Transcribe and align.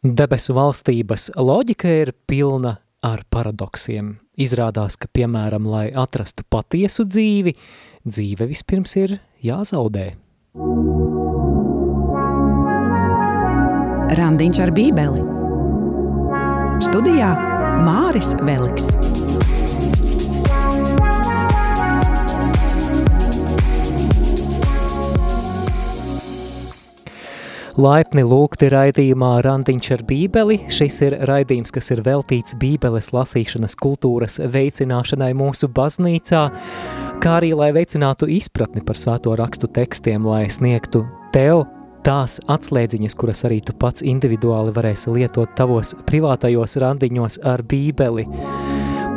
Debesu 0.00 0.54
valstības 0.56 1.26
loģika 1.36 1.90
ir 1.92 2.14
pilna 2.24 2.78
ar 3.04 3.20
paradoksiem. 3.28 4.14
Izrādās, 4.40 4.96
ka, 4.96 5.10
piemēram, 5.12 5.66
lai 5.68 5.90
atrastu 5.92 6.40
patiesu 6.48 7.04
dzīvi, 7.04 7.52
dzīve 8.08 8.48
vispirms 8.48 8.96
ir 8.96 9.18
jāzaudē. 9.44 10.06
Randiņš 14.16 14.64
ar 14.64 14.72
bībeli. 14.80 15.26
Studijā 16.88 17.34
Māris 17.84 18.32
Veliks. 18.40 18.94
Laipni 27.80 28.20
lūgti 28.26 28.68
raidījumā 28.68 29.38
Randiņš 29.40 29.88
ar 29.94 30.02
bībeli. 30.04 30.58
Šis 30.68 30.98
ir 31.06 31.14
raidījums, 31.28 31.72
kas 31.72 31.86
ir 31.94 32.02
veltīts 32.04 32.58
bībeles 32.60 33.08
lasīšanas 33.14 33.76
kultūras 33.80 34.36
veicināšanai 34.52 35.30
mūsu 35.38 35.70
baznīcā, 35.72 36.42
kā 37.24 37.36
arī 37.38 37.54
lai 37.56 37.70
veicinātu 37.72 38.28
izpratni 38.36 38.82
par 38.84 39.00
svēto 39.00 39.32
rakstu 39.38 39.70
tekstiem, 39.72 40.26
lai 40.28 40.42
sniegtu 40.52 41.06
tev 41.32 41.62
tās 42.04 42.36
atslēdziņas, 42.52 43.16
kuras 43.16 43.46
arī 43.48 43.62
tu 43.64 43.72
pats 43.72 44.04
individuāli 44.04 44.74
varēsi 44.76 45.14
lietot 45.14 45.54
tavos 45.56 45.94
privātajos 46.10 46.76
randiņos 46.84 47.40
ar 47.48 47.64
bībeli. 47.64 48.26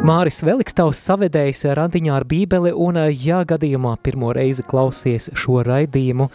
Māris 0.08 0.40
Veliks 0.44 0.76
tavs 0.78 1.04
savedējs 1.04 1.66
randiņā 1.80 2.16
ar 2.16 2.28
bībeli 2.28 2.72
un, 2.72 3.02
ja 3.12 3.42
gadījumā 3.48 3.98
pirmo 4.04 4.32
reizi 4.36 4.64
klausies 4.68 5.34
šo 5.36 5.66
raidījumu, 5.68 6.30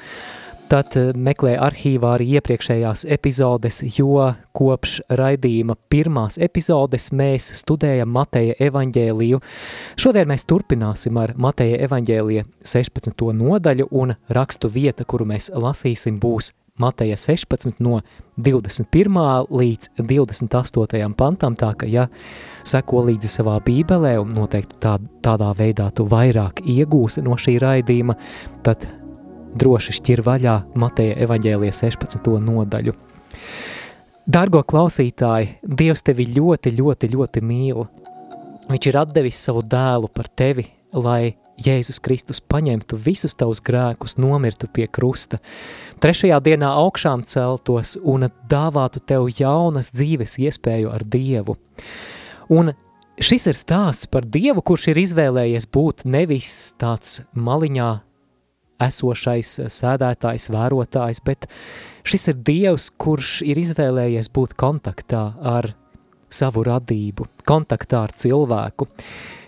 tad 0.69 0.97
eh, 1.01 1.11
meklē 1.17 1.55
arhīvā 1.61 2.15
arī 2.19 2.29
iepriekšējās 2.39 3.07
epizodes, 3.15 3.81
jo 3.97 4.27
kopš 4.57 4.99
raidījuma 5.09 5.79
pirmās 5.91 6.39
epizodes 6.43 7.11
mēs 7.17 7.51
studējam 7.63 8.11
Mateja 8.13 8.57
evaņģēliju. 8.69 9.41
Šodien 10.01 10.29
mēs 10.29 10.45
turpināsim 10.49 11.19
ar 11.21 11.35
Mateja 11.41 11.81
evaņģēlija 11.89 12.45
16. 12.65 13.27
nodaļu 13.41 13.89
un 13.91 14.15
rakstu 14.29 14.71
vieta, 14.73 15.09
kuru 15.09 15.29
mēs 15.33 15.51
lasīsim, 15.55 16.21
būs 16.21 16.53
Mateja 16.79 17.17
16 17.19 17.81
no 17.83 18.03
21. 18.37 19.19
līdz 19.51 19.91
28. 19.99 21.09
pantam, 21.19 21.57
tā 21.59 21.73
ka, 21.75 21.89
ja 21.91 22.07
seko 22.63 23.03
līdzi 23.09 23.33
savā 23.33 23.57
bībelē 23.65 24.15
un 24.21 24.31
noteikti 24.37 24.79
tā, 24.85 24.99
tādā 25.25 25.51
veidā 25.59 25.89
tu 25.91 26.07
vairāk 26.07 26.63
iegūsi 26.63 27.25
no 27.27 27.41
šī 27.41 27.59
raidījuma, 27.65 28.15
tad 28.63 28.87
droši 29.55 29.97
šķir 29.99 30.23
vaļā 30.27 30.55
Mateja 30.79 31.17
evaņģēlija 31.25 31.75
16. 31.75 32.31
nodaļu. 32.45 32.95
Dargo 34.29 34.61
klausītāji, 34.61 35.55
Dievs 35.63 36.05
tevi 36.05 36.27
ļoti, 36.35 36.75
ļoti, 36.77 37.09
ļoti 37.15 37.43
mīl. 37.45 37.87
Viņš 38.69 38.89
ir 38.91 38.99
atdevis 39.01 39.39
savu 39.41 39.63
dēlu 39.65 40.11
par 40.13 40.29
tevi, 40.29 40.67
lai 40.93 41.39
Jēzus 41.59 41.99
Kristus 42.05 42.39
paņemtu 42.45 42.99
visus 43.01 43.35
tavus 43.35 43.63
grēkus, 43.65 44.19
nomirtu 44.21 44.69
pie 44.71 44.87
krusta, 44.87 45.41
trešajā 46.03 46.39
dienā 46.45 46.71
augšām 46.85 47.25
celtos 47.27 47.97
un 48.03 48.29
dāvātu 48.51 49.01
tev 49.01 49.31
jaunas 49.33 49.91
dzīves 49.97 50.39
iespēju 50.45 50.93
ar 50.93 51.07
Dievu. 51.09 51.57
Un 52.53 52.75
šis 53.19 53.49
ir 53.51 53.59
stāsts 53.59 54.07
par 54.13 54.29
Dievu, 54.29 54.63
kurš 54.63 54.91
ir 54.93 55.03
izvēlējies 55.03 55.71
būt 55.73 56.05
nevis 56.05 56.53
tāds 56.79 57.23
maliņā 57.35 57.91
esošais 58.83 59.55
sēdētājs, 59.73 60.49
vērotājs, 60.55 61.23
bet 61.27 61.49
šis 62.07 62.31
ir 62.33 62.41
Dievs, 62.47 62.91
kurš 62.97 63.41
ir 63.49 63.61
izvēlējies 63.61 64.31
būt 64.35 64.55
kontaktā 64.59 65.25
ar 65.57 65.73
savu 66.29 66.63
radību, 66.69 67.27
kontaktā 67.49 68.05
ar 68.07 68.15
cilvēku. 68.15 68.89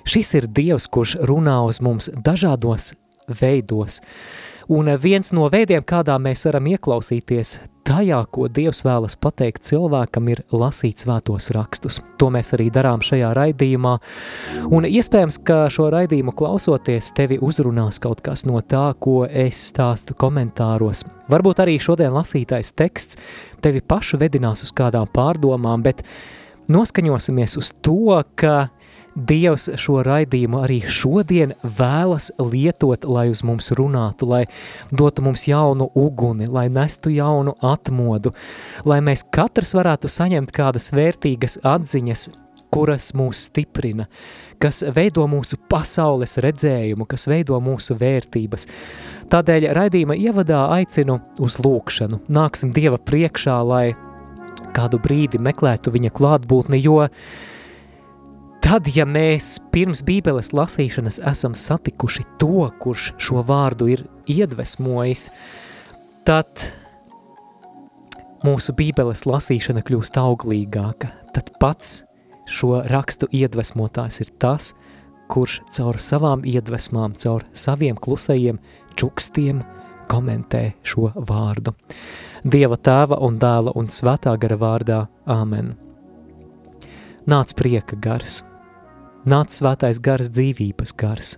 Šis 0.08 0.34
ir 0.40 0.48
Dievs, 0.50 0.88
kurš 0.90 1.18
runā 1.28 1.60
uz 1.68 1.82
mums 1.84 2.08
dažādos 2.24 2.94
veidos, 3.40 4.00
Un 4.70 4.86
viens 5.02 5.32
no 5.34 5.48
veidiem, 5.50 5.82
kādā 5.82 6.14
mēs 6.22 6.44
varam 6.46 6.68
ieklausīties 6.70 7.56
tajā, 7.86 8.18
ko 8.32 8.48
Dievs 8.50 8.82
vēlas 8.86 9.16
pateikt 9.20 9.64
cilvēkam, 9.68 10.28
ir 10.32 10.42
lasīt 10.52 11.02
svētos 11.04 11.50
rakstus. 11.54 12.00
To 12.20 12.30
mēs 12.32 12.54
arī 12.56 12.68
darām 12.72 13.02
šajā 13.04 13.32
raidījumā, 13.36 13.94
un 14.70 14.88
iespējams, 14.88 15.40
ka 15.46 15.62
šo 15.72 15.90
raidījumu 15.94 16.34
klausoties 16.36 17.12
tevi 17.16 17.40
uzrunās 17.42 18.00
kaut 18.02 18.22
kas 18.24 18.46
no 18.48 18.60
tā, 18.60 18.90
ko 19.00 19.24
es 19.26 19.62
stāstu 19.70 20.16
komentāros. 20.18 21.06
Varbūt 21.30 21.62
arī 21.64 21.78
šodien 21.80 22.14
lasītais 22.14 22.74
teksts 22.76 23.20
tevi 23.64 23.80
pašu 23.80 24.20
vedinās 24.20 24.64
uz 24.66 24.74
kādām 24.76 25.08
pārdomām, 25.14 25.84
bet 25.86 26.04
noskaņosimies 26.70 27.58
uz 27.60 27.72
to, 27.82 28.20
ka 28.34 28.68
Dievs 29.26 29.68
šo 29.80 30.00
raidījumu 30.06 30.62
arī 30.64 30.80
šodien 30.88 31.52
vēlas 31.62 32.30
lietot, 32.38 33.04
lai 33.04 33.28
uz 33.32 33.42
mums 33.44 33.70
runātu, 33.76 34.28
lai 34.30 34.44
dotu 34.90 35.24
mums 35.26 35.46
jaunu 35.48 35.90
uguni, 35.98 36.48
lai 36.48 36.68
nestu 36.72 37.12
jaunu 37.12 37.54
atmodu, 37.60 38.32
lai 38.88 39.00
mēs 39.04 39.26
katrs 39.34 39.74
varētu 39.76 40.08
saņemt 40.08 40.54
kādas 40.56 40.90
vērtīgas 40.96 41.58
atziņas, 41.66 42.28
kuras 42.70 43.10
mūs 43.18 43.44
stiprina, 43.48 44.06
kas 44.62 44.84
veido 44.94 45.26
mūsu 45.30 45.58
pasaules 45.70 46.38
redzējumu, 46.40 47.06
kas 47.10 47.26
veido 47.30 47.58
mūsu 47.62 47.96
vērtības. 47.98 48.68
Tādēļ 49.30 49.70
raidījuma 49.76 50.16
ievadā 50.18 50.64
aicinu 50.76 51.18
uz 51.42 51.58
lūkšanu. 51.62 52.24
Nāksim 52.30 52.72
Dieva 52.74 52.98
priekšā, 52.98 53.58
lai 53.66 53.84
kādu 54.76 55.00
brīdi 55.02 55.40
meklētu 55.42 55.92
viņa 55.94 56.12
klātbūtni, 56.14 56.80
jo 56.82 57.02
Tad, 58.70 58.86
ja 58.94 59.02
mēs 59.02 59.56
pirms 59.74 60.04
bībeles 60.06 60.52
lasīšanas 60.54 61.16
esam 61.26 61.56
satikuši 61.58 62.22
to, 62.38 62.68
kurš 62.78 63.08
šo 63.18 63.40
vārdu 63.42 63.88
ir 63.90 64.04
iedvesmojis, 64.30 65.24
tad 66.22 66.68
mūsu 68.46 68.70
bībeles 68.78 69.24
lasīšana 69.26 69.82
kļūst 69.88 70.20
auglīgāka. 70.22 71.10
Tad 71.34 71.50
pats 71.58 72.04
šo 72.46 72.84
rakstu 72.86 73.26
iedvesmotājs 73.34 74.20
ir 74.22 74.30
tas, 74.38 74.68
kurš 75.34 75.56
caur 75.74 75.98
savām 75.98 76.44
iedvesmām, 76.46 77.16
caur 77.18 77.42
saviem 77.50 77.98
klusajiem 77.98 78.60
čukstiem 78.94 79.64
komentē 80.14 80.76
šo 80.86 81.08
vārdu. 81.18 81.74
Dieva 82.46 82.78
tēva 82.78 83.18
un 83.18 83.42
dēla 83.42 83.74
un 83.74 83.90
svētā 83.90 84.36
gara 84.38 84.60
vārdā– 84.62 85.00
Āmen. 85.40 85.74
Nāc 87.26 87.56
prieka 87.58 87.98
gars– 87.98 88.38
Nāc 89.28 89.52
svētais 89.52 89.98
gars 90.00 90.30
dzīvības 90.32 90.94
gars, 90.96 91.34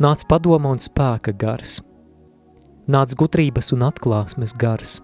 nāc 0.00 0.22
padoma 0.24 0.70
un 0.72 0.78
spēka 0.80 1.34
gars, 1.36 1.82
nāc 2.88 3.12
gudrības 3.12 3.74
un 3.76 3.84
atklāsmes 3.84 4.54
gars, 4.56 4.94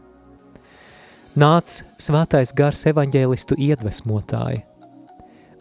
nāc 1.36 1.82
svētais 2.00 2.54
gars 2.56 2.86
evaņģēlistu 2.88 3.58
iedvesmotāji, 3.60 4.62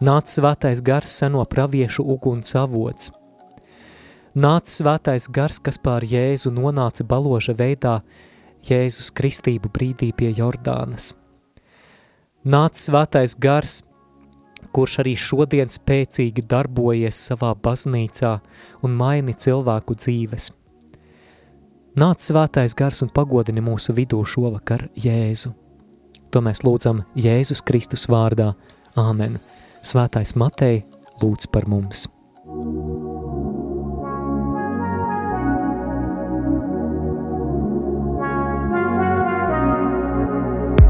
nāc 0.00 0.32
svētais 0.32 0.80
gars 0.80 1.12
seno 1.12 1.44
praviešu 1.44 2.06
uguns 2.08 2.56
avots, 2.56 3.12
nāc 4.32 4.64
svētais 4.64 5.28
gars, 5.28 5.60
kas 5.60 5.76
pār 5.76 6.08
Jēzu 6.08 6.54
nonāca 6.56 7.04
baloža 7.04 7.52
veidā 7.52 7.98
Jēzus 8.64 9.12
kristību 9.12 9.68
brīdī 9.68 10.14
pie 10.16 10.32
Jordānas. 10.32 11.12
Nāc 12.48 12.80
svētais 12.80 13.36
gars, 13.36 13.82
kurš 14.74 14.98
arī 15.02 15.14
šodien 15.18 15.70
spēcīgi 15.72 16.44
darbojies 16.48 17.20
savā 17.30 17.54
baznīcā 17.62 18.32
un 18.86 18.96
maini 18.98 19.34
cilvēku 19.34 19.96
dzīves. 19.98 20.50
Nāc 21.98 22.22
svētais 22.22 22.76
gars 22.78 23.02
un 23.02 23.10
pagodini 23.10 23.64
mūsu 23.64 23.94
vidū 23.96 24.20
šovakar 24.22 24.86
Jēzu. 24.94 25.50
To 26.30 26.42
mēs 26.44 26.62
lūdzam 26.62 27.02
Jēzus 27.18 27.64
Kristus 27.64 28.06
vārdā. 28.10 28.52
Āmen. 28.98 29.38
Svētais 29.82 30.34
Matei 30.36 30.84
lūdz 31.22 31.48
par 31.50 31.66
mums. 31.70 32.06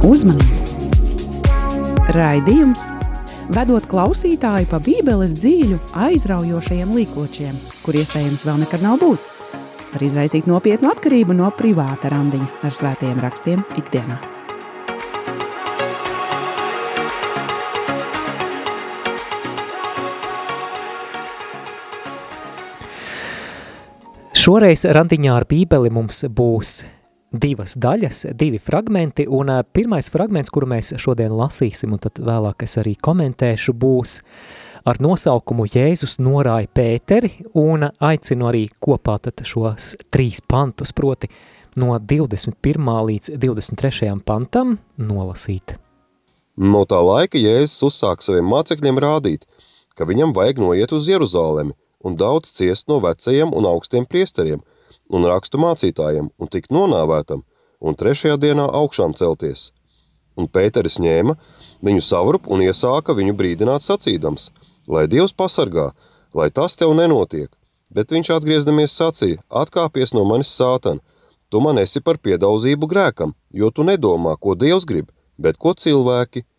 Uzmanību! 0.08 0.58
Raidījums 2.16 2.86
vedot 3.54 3.84
klausītāju 3.88 4.68
pa 4.70 4.80
Bībeles 4.82 5.34
dzīļu 5.38 5.78
aizraujošajiem 6.06 6.94
līkločiem, 6.96 7.54
kur 7.84 7.96
iespējams 7.98 8.44
vēl 8.48 8.60
nekad 8.64 8.84
nav 8.84 8.98
būts, 9.00 9.30
var 9.92 10.04
izraisīt 10.04 10.48
nopietnu 10.50 10.90
atkarību 10.92 11.36
no 11.38 11.48
privāta 11.56 12.12
randiņa 12.12 12.50
ar 12.68 12.76
svētajiem 12.76 13.22
rakstiem 13.24 13.64
ikdienā. 13.80 14.18
Šoreiz 24.38 24.86
randiņā 24.88 25.34
ar 25.34 25.44
bībeli 25.48 25.90
mums 25.92 26.22
būs 26.32 26.78
divas 27.32 27.76
daļas, 27.76 28.26
divi 28.38 28.58
fragmenti, 28.58 29.26
un 29.28 29.50
pirmais 29.72 30.08
fragments, 30.12 30.50
kuru 30.52 30.68
mēs 30.72 30.94
šodien 31.00 31.34
lasīsim, 31.36 31.92
un 31.92 32.02
tad 32.02 32.20
vēlāk 32.24 32.64
es 32.64 32.78
arī 32.80 32.94
komentēšu, 32.96 33.74
būs 33.76 34.18
ar 34.88 35.00
nosaukumu 35.04 35.66
Jēzus 35.68 36.18
norāja 36.24 36.70
Pēteri, 36.72 37.32
un 37.58 37.90
aicinu 38.00 38.48
arī 38.48 38.66
kopā 38.80 39.18
tad 39.22 39.44
šos 39.44 39.94
trīs 40.12 40.40
pantus, 40.40 40.94
proti 40.96 41.28
no 41.76 41.98
21. 41.98 42.88
līdz 43.10 43.34
23. 43.36 44.14
pantam 44.24 44.78
nolasīt. 44.96 45.76
No 46.58 46.82
tā 46.88 46.98
laika 47.04 47.38
Jēzus 47.38 47.84
uzsāk 47.90 48.24
saviem 48.24 48.48
mācekļiem 48.50 48.98
rādīt, 49.04 49.44
ka 49.94 50.08
viņam 50.08 50.32
vajag 50.34 50.64
noiet 50.64 50.94
uz 50.96 51.06
Jeruzālemi 51.10 51.76
un 52.06 52.16
daudz 52.16 52.50
ciest 52.54 52.88
no 52.88 53.02
vecajiem 53.04 53.52
un 53.52 53.68
augstiem 53.68 54.08
priesteriem– 54.08 54.64
un 55.08 55.26
rakstu 55.30 55.60
mācītājiem 55.62 56.30
un 56.38 56.50
tikt 56.52 56.72
nonāvētam, 56.74 57.42
un 57.80 57.98
trešajā 57.98 58.38
dienā 58.42 58.66
augšām 58.80 59.14
celties. 59.18 59.70
Un 60.38 60.48
Pēteris 60.48 60.98
ņēma 61.02 61.34
viņu 61.84 62.04
savrup 62.04 62.48
un 62.52 62.62
iesāka 62.62 63.14
viņu 63.18 63.34
brīdināt 63.38 63.86
sacīdams, 63.86 64.50
lai 64.86 65.06
Dievs 65.10 65.34
pasargā, 65.34 65.90
lai 66.34 66.50
tas 66.50 66.76
tev 66.76 66.94
nenotiek. 66.98 67.50
Bet 67.90 68.12
viņš 68.12 68.34
atgriezdamies 68.36 68.94
sacīja, 68.94 69.40
atkāpies 69.48 70.12
no 70.14 70.26
manis 70.28 70.52
sātan, 70.52 71.00
tu 71.48 71.60
man 71.64 71.80
esi 71.80 72.02
par 72.04 72.20
piedauzību 72.20 72.86
grēkam, 72.90 73.32
jo 73.50 73.70
tu 73.70 73.86
nedomā, 73.88 74.36
ko 74.36 74.54
Dievs 74.54 74.86
grib, 74.86 75.10
bet 75.38 75.56
ko 75.56 75.74
cilvēki– 75.74 76.44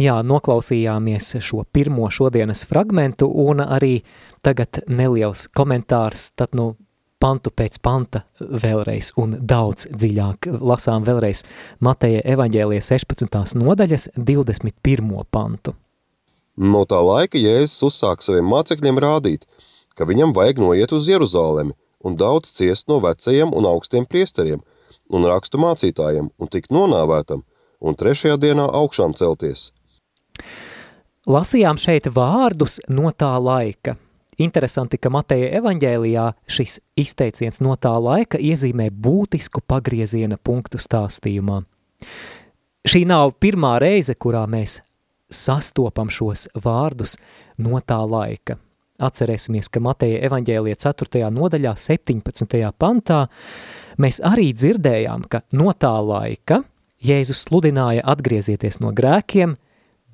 Jā, 0.00 0.14
noklausījāmies 0.24 1.34
šo 1.44 1.66
pirmo 1.76 2.06
šodienas 2.08 2.62
fragmentu 2.64 3.26
un 3.42 3.58
arī 3.60 3.98
tagad 4.40 4.78
neliels 4.88 5.42
komentārs, 5.52 6.30
tad 6.32 6.54
nu 6.56 6.70
pantu 7.20 7.50
pēc 7.52 7.74
panta 7.84 8.22
vēlreiz 8.40 9.10
un 9.20 9.34
daudz 9.50 9.90
dziļāk 9.92 10.46
lasām 10.56 11.04
vēlreiz 11.04 11.42
Mateja 11.84 12.22
evaņģēlija 12.32 12.86
16. 12.86 13.58
nodaļas 13.60 14.06
21. 14.16 15.10
pantu. 15.36 15.74
No 16.56 16.86
tā 16.88 17.00
laika 17.04 17.36
Jēzus 17.36 17.90
uzsāk 17.90 18.24
saviem 18.24 18.48
mācekļiem 18.48 19.00
rādīt, 19.04 19.44
ka 19.92 20.08
viņam 20.08 20.32
vajag 20.32 20.62
noiet 20.64 20.94
uz 20.96 21.10
Jeruzālemi 21.12 21.76
un 22.08 22.16
daudz 22.16 22.54
ciest 22.56 22.88
no 22.88 23.02
vecajiem 23.04 23.52
un 23.52 23.68
augstiem 23.68 24.08
priesteriem 24.08 24.64
un 25.12 25.28
rakstu 25.28 25.60
mācītājiem 25.60 26.32
un 26.40 26.50
tikt 26.56 26.72
nonāvētam 26.72 27.44
un 27.84 28.00
trešajā 28.00 28.40
dienā 28.46 28.64
augšām 28.80 29.12
celties– 29.20 29.66
Lasījām 31.28 31.76
šeit 31.76 32.08
vārdus 32.08 32.78
no 32.88 33.10
tā 33.12 33.34
laika. 33.36 33.98
Interesanti, 34.40 34.96
ka 34.96 35.10
Mateja 35.12 35.50
evaņģēlijā 35.58 36.24
šis 36.48 36.78
izteiciens 36.96 37.60
no 37.60 37.74
tā 37.76 37.92
laika 38.00 38.40
iezīmē 38.40 38.88
būtisku 38.88 39.60
pagrieziena 39.68 40.38
punktu 40.40 40.80
stāstījumā. 40.80 41.60
Šī 42.88 43.04
nav 43.04 43.34
pirmā 43.36 43.74
reize, 43.82 44.16
kurā 44.16 44.46
mēs 44.48 44.78
sastopam 45.28 46.08
šos 46.08 46.48
vārdus 46.56 47.18
no 47.60 47.84
tā 47.84 48.00
laika. 48.00 48.56
Atcerēsimies, 49.00 49.68
ka 49.68 49.84
Mateja 49.84 50.24
evaņģēlija 50.28 50.80
4. 50.88 51.28
nodaļā 51.36 51.76
17. 51.76 52.60
pantā 52.80 53.26
mēs 54.00 54.24
arī 54.24 54.54
dzirdējām, 54.56 55.28
ka 55.28 55.44
no 55.52 55.76
tā 55.76 55.98
laika 56.00 56.62
Jēzus 57.04 57.44
sludināja 57.44 58.08
atgriezieties 58.08 58.80
no 58.80 58.96
grēkiem– 58.96 59.56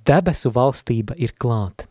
debesu 0.06 0.52
valstība 0.54 1.16
ir 1.18 1.34
klāta. 1.38 1.88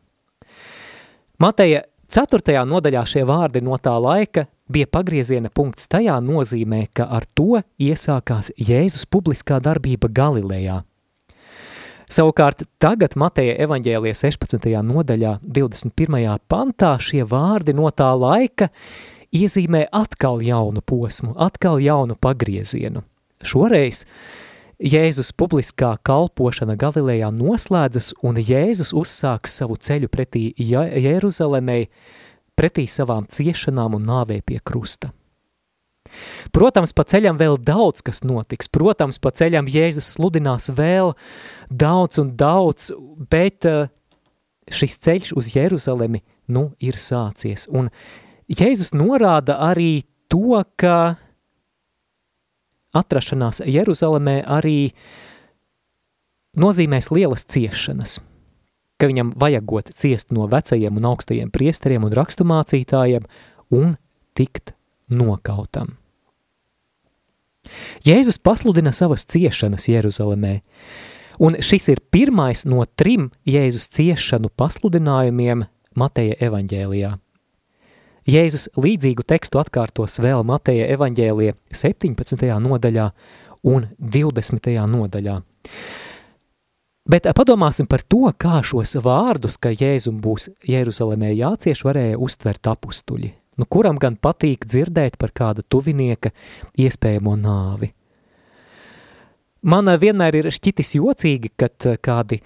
Mateja 1.40 1.84
4. 2.16 2.62
nodaļā 2.70 3.02
šie 3.10 3.24
vārdi 3.28 3.62
no 3.66 3.76
tā 3.82 3.96
laika 4.00 4.46
bija 4.72 4.88
pagrieziena 4.88 5.50
punkts 5.54 5.90
tajā 5.92 6.16
nozīmē, 6.24 6.86
ka 6.96 7.10
ar 7.12 7.26
to 7.36 7.62
iesākās 7.82 8.54
Jēzus 8.56 9.08
publiskā 9.12 9.60
darbība 9.60 10.08
Galilejā. 10.08 10.84
Savukārt 12.06 12.64
tagad 12.80 13.18
Mateja 13.18 13.58
evaņģēlija 13.66 14.16
16. 14.16 14.70
nodaļā 14.86 15.40
21. 15.42 16.38
pantā 16.48 16.94
šie 17.02 17.26
vārdi 17.26 17.74
no 17.76 17.90
tā 17.90 18.12
laika 18.14 18.70
iezīmē 19.36 19.88
atkal 19.92 20.40
jaunu 20.46 20.86
posmu, 20.86 21.34
atkal 21.36 21.82
jaunu 21.82 22.16
pagriezienu. 22.22 23.02
Šoreiz 23.44 24.06
Jēzus 24.76 25.32
publiskā 25.32 25.94
kalpošana 26.04 26.76
Galilejā 26.76 27.30
noslēdzas 27.32 28.12
un 28.28 28.36
Jēzus 28.36 28.92
uzsāks 28.96 29.56
savu 29.62 29.78
ceļu 29.80 30.10
pretī 30.12 30.50
Jeruzalemei, 30.60 31.88
pretī 32.60 32.84
savām 32.92 33.28
ciešanām 33.32 33.96
un 33.96 34.10
nāvē 34.10 34.42
pie 34.44 34.60
krusta. 34.60 35.14
Protams, 36.56 36.94
pa 36.94 37.06
ceļam 37.08 37.40
vēl 37.40 37.58
daudz 37.64 38.04
kas 38.06 38.22
notiks, 38.28 38.68
protams, 38.72 39.20
pa 39.20 39.32
ceļam 39.36 39.68
Jēzus 39.72 40.12
sludinās 40.16 40.70
vēl 40.76 41.14
daudz 41.72 42.20
un 42.22 42.36
daudz, 42.38 42.92
bet 43.32 43.66
eh, 43.68 43.88
šis 44.68 45.00
ceļš 45.08 45.34
uz 45.40 45.52
Jeruzalemi 45.56 46.22
nu 46.52 46.70
ir 46.84 47.00
sācies. 47.00 47.70
Un 47.72 47.90
Jēzus 48.52 48.94
norāda 48.96 49.58
arī 49.72 50.04
to, 50.32 50.62
ka 50.78 51.16
atrašanās 52.96 53.62
Jeruzalemē 53.66 54.40
arī 54.48 54.94
nozīmēs 56.60 57.12
lielas 57.12 57.46
ciešanas, 57.52 58.20
ka 59.00 59.10
viņam 59.12 59.34
vajagot 59.40 59.92
ciest 59.98 60.32
no 60.36 60.48
vecajiem 60.52 60.98
un 61.00 61.10
augstajiem 61.12 61.52
priesteriem 61.54 62.08
un 62.08 62.16
rakstumācītājiem 62.16 63.28
un 63.76 63.96
tikt 64.38 64.74
nokautam. 65.12 65.98
Jēzus 68.06 68.38
pasludina 68.38 68.94
savas 68.94 69.26
ciešanas 69.26 69.88
Jeruzalemē, 69.90 70.60
un 71.42 71.58
šis 71.60 71.90
ir 71.96 72.02
pirmais 72.14 72.64
no 72.70 72.86
trim 72.86 73.32
Jēzus 73.50 73.90
ciešanu 73.98 74.54
pasludinājumiem 74.56 75.66
Mateja 75.98 76.38
evaņģēlijā. 76.48 77.16
Jēzus 78.26 78.72
līdzīgu 78.82 79.22
tekstu 79.22 79.60
atkārtos 79.62 80.18
vēl 80.18 80.42
Mateja 80.50 80.88
evaņģēlie 80.96 81.52
17. 81.70 82.48
nodaļā 82.58 83.12
un 83.70 83.86
20. 84.02 84.72
nodaļā. 84.90 85.36
Bet 87.06 87.30
padomāsim 87.38 87.86
par 87.86 88.02
to, 88.02 88.24
kā 88.34 88.64
šos 88.66 88.96
vārdus, 89.06 89.60
ka 89.62 89.70
Jēzum 89.70 90.18
būs 90.24 90.50
Jeruzalemē 90.66 91.36
jācieš, 91.36 91.84
varēja 91.86 92.18
uztvert 92.18 92.66
apustuļi. 92.74 93.30
Nu, 93.62 93.70
kuram 93.70 94.02
gan 94.02 94.18
patīk 94.18 94.66
dzirdēt 94.66 95.20
par 95.22 95.30
kāda 95.30 95.62
tuvinieka 95.62 96.34
iespējamo 96.82 97.36
nāvi? 97.38 97.92
Man 99.70 99.90
vienmēr 100.02 100.42
ir 100.42 100.50
šķitis 100.54 100.98
jocīgi, 100.98 101.54
kad 101.58 101.86
kādi 102.02 102.42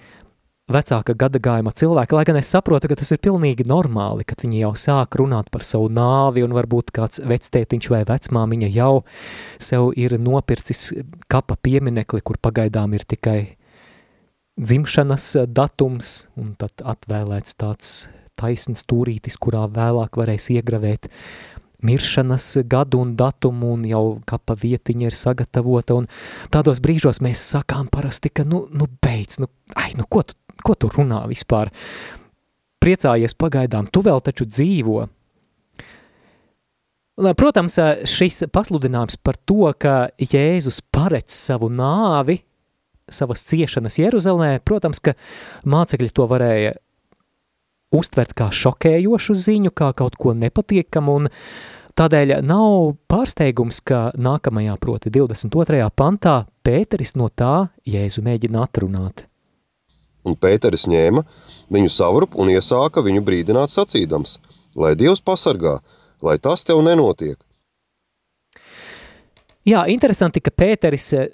vecāka 0.72 1.14
gadagājuma 1.18 1.72
cilvēki, 1.76 2.16
lai 2.16 2.24
gan 2.28 2.38
es 2.40 2.50
saprotu, 2.52 2.90
ka 2.90 2.98
tas 3.00 3.12
ir 3.14 3.20
pilnīgi 3.22 3.66
normāli, 3.68 4.26
kad 4.28 4.42
viņi 4.44 4.62
jau 4.62 4.72
sāk 4.78 5.18
runāt 5.20 5.50
par 5.52 5.64
savu 5.66 5.90
nāvi 5.92 6.44
un 6.46 6.54
varbūt 6.56 6.92
kāds 6.96 7.22
vectētiņš 7.26 7.90
vai 7.92 8.02
vecmāmiņa 8.08 8.70
jau 8.74 8.92
sev 9.62 9.90
ir 10.00 10.16
nopircis 10.20 10.90
kapa 11.30 11.58
pieminekli, 11.60 12.22
kur 12.22 12.40
pagaidām 12.42 12.94
ir 12.98 13.06
tikai 13.08 13.38
dzimšanas 14.60 15.32
datums 15.48 16.24
un 16.38 16.54
tad 16.60 16.82
atvēlēts 16.84 17.56
tāds 17.60 17.94
taisns 18.40 18.84
stūrītis, 18.84 19.38
kurā 19.40 19.66
vēlāk 19.70 20.16
varēs 20.20 20.50
iegravēt 20.54 21.10
miršanas 21.84 22.58
gadu 22.68 23.00
un 23.00 23.14
datumu, 23.16 23.72
un 23.76 23.86
jau 23.88 24.04
kapa 24.28 24.56
vietiņa 24.60 25.08
ir 25.08 25.16
sagatavota, 25.16 25.96
tādos 26.52 26.80
brīžos 26.84 27.22
mēs 27.24 27.40
sakām 27.54 27.88
parasti, 27.92 28.32
ka, 28.32 28.44
nu, 28.44 28.66
nu 28.72 28.88
beidz, 29.00 29.40
nu, 29.40 29.48
ai, 29.80 29.92
nu, 29.96 30.04
ko 30.08 30.24
tu 30.28 30.36
ko 30.64 30.76
tu 30.78 30.90
runā 30.92 31.24
vispār? 31.30 31.72
Priecājies 32.80 33.36
pagaidām, 33.36 33.88
tu 33.92 34.02
vēl 34.04 34.22
taču 34.24 34.46
dzīvo. 34.48 35.04
Protams, 37.36 37.76
šis 38.08 38.46
pasludinājums 38.48 39.18
par 39.20 39.36
to, 39.44 39.68
ka 39.76 40.08
Jēzus 40.16 40.80
paredz 40.88 41.36
savu 41.36 41.68
nāvi, 41.68 42.38
savas 43.12 43.44
ciešanas 43.44 43.98
Jeruzalemē, 44.00 44.62
protams, 44.64 45.02
ka 45.04 45.12
mācekļi 45.68 46.08
to 46.16 46.24
varēja 46.30 46.78
uztvert 47.92 48.32
kā 48.38 48.48
šokējošu 48.54 49.36
ziņu, 49.36 49.74
kā 49.76 49.90
kaut 49.98 50.16
ko 50.16 50.32
nepatīkamu, 50.38 51.16
un 51.20 51.28
tādēļ 51.98 52.38
nav 52.46 52.94
pārsteigums, 53.10 53.82
ka 53.84 54.06
nākamajā, 54.16 54.78
proti 54.80 55.12
22. 55.12 55.90
pantā, 55.92 56.44
Pēteris 56.64 57.16
no 57.16 57.28
tā 57.28 57.70
Jēzu 57.88 58.24
mēģina 58.24 58.64
atrunāt 58.64 59.26
un 60.24 60.36
Pēteris 60.36 60.86
ņēma 60.90 61.24
viņu 61.72 61.92
savrup 61.92 62.36
un 62.38 62.50
iesāka 62.52 63.04
viņu 63.04 63.22
brīdināt 63.26 63.72
sacīdams, 63.72 64.38
lai 64.76 64.96
Dievs 64.98 65.22
pasargā, 65.24 65.78
lai 66.22 66.38
tas 66.42 66.64
tev 66.66 66.82
nenotiek. 66.86 67.38
Jā, 69.68 69.84
interesanti, 69.92 70.40
ka 70.40 70.50
Pēteris 70.56 71.10
eh, 71.18 71.26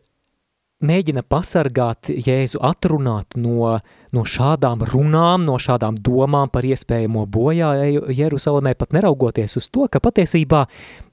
mēģina 0.82 1.22
pasargāt 1.22 2.10
Jēzu, 2.10 2.58
atrunāt 2.66 3.36
no, 3.38 3.76
no 4.12 4.24
šādām 4.26 4.82
runām, 4.90 5.46
no 5.46 5.60
šādām 5.62 5.94
domām 5.94 6.50
par 6.52 6.66
iespējamo 6.66 7.22
bojāju 7.30 8.10
Jerusalemē, 8.18 8.74
pat 8.74 8.98
neraugoties 8.98 9.56
uz 9.62 9.70
to, 9.70 9.86
ka 9.86 10.02
patiesībā 10.02 10.66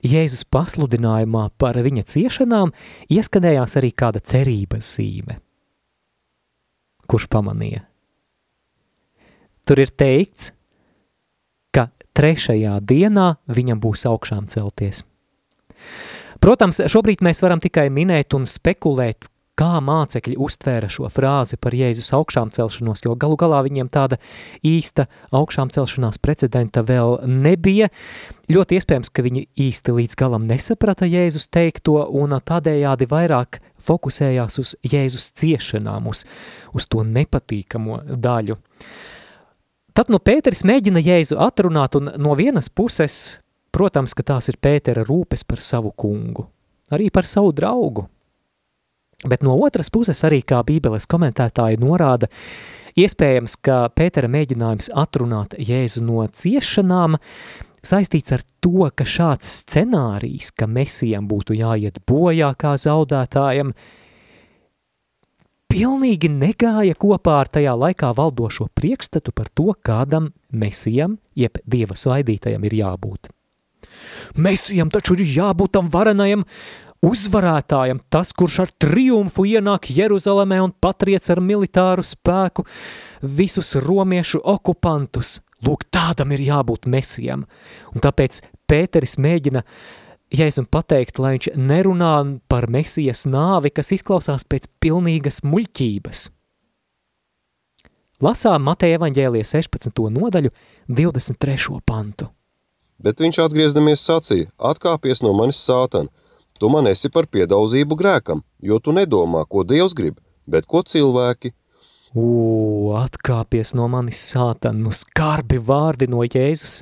Jēzus 0.04 0.44
pasludinājumā 0.50 1.48
par 1.62 1.80
viņa 1.86 2.08
ciešanām 2.16 2.74
ieskanējās 3.14 3.80
arī 3.80 3.94
kāda 3.94 4.24
cerības 4.34 4.96
zīme. 4.98 5.43
Kurš 7.10 7.28
pamanīja? 7.32 7.84
Tur 9.68 9.80
ir 9.80 9.92
teikts, 9.96 10.52
ka 11.76 11.88
trešajā 12.16 12.78
dienā 12.84 13.36
viņam 13.48 13.80
būs 13.84 14.06
augšām 14.10 14.50
celties. 14.52 15.04
Protams, 16.44 16.82
šobrīd 16.92 17.24
mēs 17.24 17.40
varam 17.44 17.62
tikai 17.64 17.88
minēt 17.94 18.36
un 18.36 18.44
spekulēt, 18.50 19.30
kā 19.60 19.78
mācekļi 19.84 20.36
uztvēra 20.42 20.90
šo 20.92 21.08
frāzi 21.14 21.60
par 21.62 21.76
Jēzus 21.78 22.10
augšām 22.18 22.52
celšanos, 22.54 23.04
jo 23.06 23.14
galu 23.20 23.38
galā 23.40 23.62
viņiem 23.66 23.90
tāda 23.94 24.18
īsta 24.66 25.06
augšām 25.36 25.72
celšanās 25.74 26.20
precedenta 26.22 26.84
vēl 26.86 27.20
nebija. 27.30 27.90
Ļoti 28.52 28.80
iespējams, 28.80 29.12
ka 29.14 29.26
viņi 29.26 29.46
īsti 29.68 29.96
līdz 30.00 30.18
galam 30.20 30.48
nesaprata 30.50 31.08
Jēzus 31.10 31.50
teikto 31.54 32.02
un 32.10 32.34
tādējādi 32.34 33.08
vairāk 33.10 33.62
fokusējās 33.84 34.60
uz 34.64 34.76
Jēzus 34.84 35.30
ciešanām, 35.40 36.10
uz, 36.10 36.26
uz 36.74 36.90
to 36.90 37.06
nepatīkamo 37.06 38.02
daļu. 38.10 38.58
Tad 39.94 40.10
nu 40.10 40.18
Pēteris 40.18 40.66
mēģina 40.66 41.04
Jēzu 41.06 41.38
atrunāt 41.38 41.94
un 42.00 42.10
no 42.18 42.34
vienas 42.34 42.72
puses, 42.74 43.38
protams, 43.74 44.16
ka 44.18 44.26
tās 44.26 44.50
ir 44.50 44.58
Pētera 44.58 45.06
rūpes 45.06 45.46
par 45.46 45.62
savu 45.62 45.94
kungu, 45.94 46.48
arī 46.90 47.12
par 47.14 47.30
savu 47.30 47.54
draugu, 47.54 48.08
Bet 49.30 49.44
no 49.46 49.56
otras 49.64 49.92
puses 49.94 50.20
arī 50.28 50.42
kā 50.44 50.60
bībeles 50.68 51.08
komentētāji 51.10 51.80
norāda, 51.80 52.28
iespējams, 53.00 53.58
ka 53.64 53.88
Pētera 53.96 54.30
mēģinājums 54.32 54.92
atrunāt 55.00 55.56
Jēzu 55.58 56.04
no 56.04 56.26
ciešanām 56.28 57.18
saistīts 57.84 58.36
ar 58.36 58.44
to, 58.64 58.88
ka 58.96 59.08
šāds 59.08 59.50
scenārijs, 59.64 60.54
ka 60.56 60.68
mesijam 60.68 61.28
būtu 61.28 61.56
jāiet 61.58 62.00
bojā 62.08 62.54
kā 62.60 62.76
zaudētājam, 62.80 63.74
pilnīgi 65.74 66.30
negāja 66.32 66.96
kopā 67.00 67.40
ar 67.44 67.52
tajā 67.52 67.74
laikā 67.80 68.12
valdošo 68.16 68.70
priekšstatu 68.78 69.34
par 69.36 69.50
to, 69.56 69.72
kādam 69.84 70.32
mesijam, 70.52 71.18
jeb 71.36 71.58
dieva 71.66 71.98
svaidītajam 71.98 72.68
ir 72.70 72.78
jābūt. 72.84 73.32
Mesijam 74.42 74.92
taču 74.94 75.18
ir 75.18 75.26
jābūt 75.28 75.76
tam 75.76 75.90
varenajam, 75.92 76.46
uzvarētājam, 77.04 78.00
tas, 78.12 78.32
kurš 78.36 78.60
ar 78.64 78.72
triumfu 78.80 79.46
ienāk 79.50 79.90
Jeruzalemē 79.92 80.62
un 80.64 80.72
patriec 80.72 81.28
ar 81.34 81.42
militāru 81.44 82.06
spēku 82.06 82.66
visus 83.22 83.76
romiešu 83.80 84.42
okupantus. 84.44 85.42
Lūk, 85.64 85.86
tādam 85.92 86.34
ir 86.36 86.44
jābūt 86.44 86.88
mesijam. 86.92 87.46
Un 87.94 88.04
tāpēc 88.04 88.42
Pēteris 88.68 89.18
mēģina 89.22 89.64
Jēzum 90.34 90.66
pateikt, 90.66 91.20
lai 91.22 91.36
viņš 91.36 91.52
nerunā 91.62 92.14
par 92.50 92.66
mesijas 92.72 93.28
nāvi, 93.30 93.70
kas 93.70 93.94
izklausās 93.94 94.48
pēc 94.50 94.66
pilnīgas 94.82 95.44
muļķības. 95.46 96.24
Lasām 98.24 98.66
Mateja 98.66 98.98
evaņģēlija 98.98 99.46
16. 99.46 100.02
nodaļu 100.16 100.50
23. 100.90 101.78
pantu. 101.86 102.32
Bet 103.04 103.22
viņš 103.22 103.40
atgriezdamies 103.44 104.02
sacīja, 104.08 104.50
atkāpies 104.58 105.22
no 105.26 105.36
manis 105.38 105.60
sātana, 105.62 106.10
Tu 106.64 106.70
man 106.72 106.86
esi 106.88 107.10
par 107.12 107.26
piedauzību 107.28 107.98
grēkam, 108.00 108.40
jo 108.64 108.78
tu 108.80 108.94
nedomā, 108.96 109.42
ko 109.52 109.66
Dievs 109.68 109.92
grib, 109.92 110.22
bet 110.48 110.64
ko 110.64 110.80
cilvēki. 110.80 111.50
Ū, 112.16 112.28
atkāpies 112.96 113.74
no 113.76 113.90
manis 113.92 114.22
sātan, 114.30 114.80
nu 114.86 114.94
skarbi 114.96 115.58
vārdi 115.60 116.08
no 116.08 116.24
Jēzus 116.24 116.78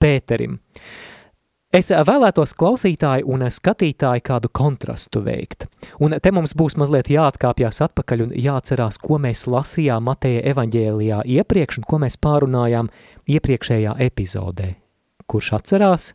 Pēterim. 0.00 0.54
Es 1.68 1.92
vēlētos 1.92 2.56
klausītāji 2.56 3.26
un 3.28 3.44
skatītāji 3.44 4.24
kādu 4.24 4.48
kontrastu 4.56 5.20
veikt. 5.26 5.68
Un 6.00 6.16
te 6.16 6.32
mums 6.32 6.56
būs 6.56 6.78
mazliet 6.80 7.12
jāatkāpjās 7.12 7.82
atpakaļ 7.90 8.24
un 8.24 8.32
jāatcerās, 8.32 8.96
ko 9.04 9.20
mēs 9.20 9.44
lasījām 9.52 10.08
Mateja 10.08 10.46
evaņģēlijā 10.54 11.20
iepriekš 11.36 11.82
un 11.82 11.90
ko 11.92 12.00
mēs 12.06 12.16
pārunājām 12.24 12.88
iepriekšējā 13.28 13.98
epizodē. 14.08 14.72
Kurš 15.28 15.52
atcerās? 15.60 16.14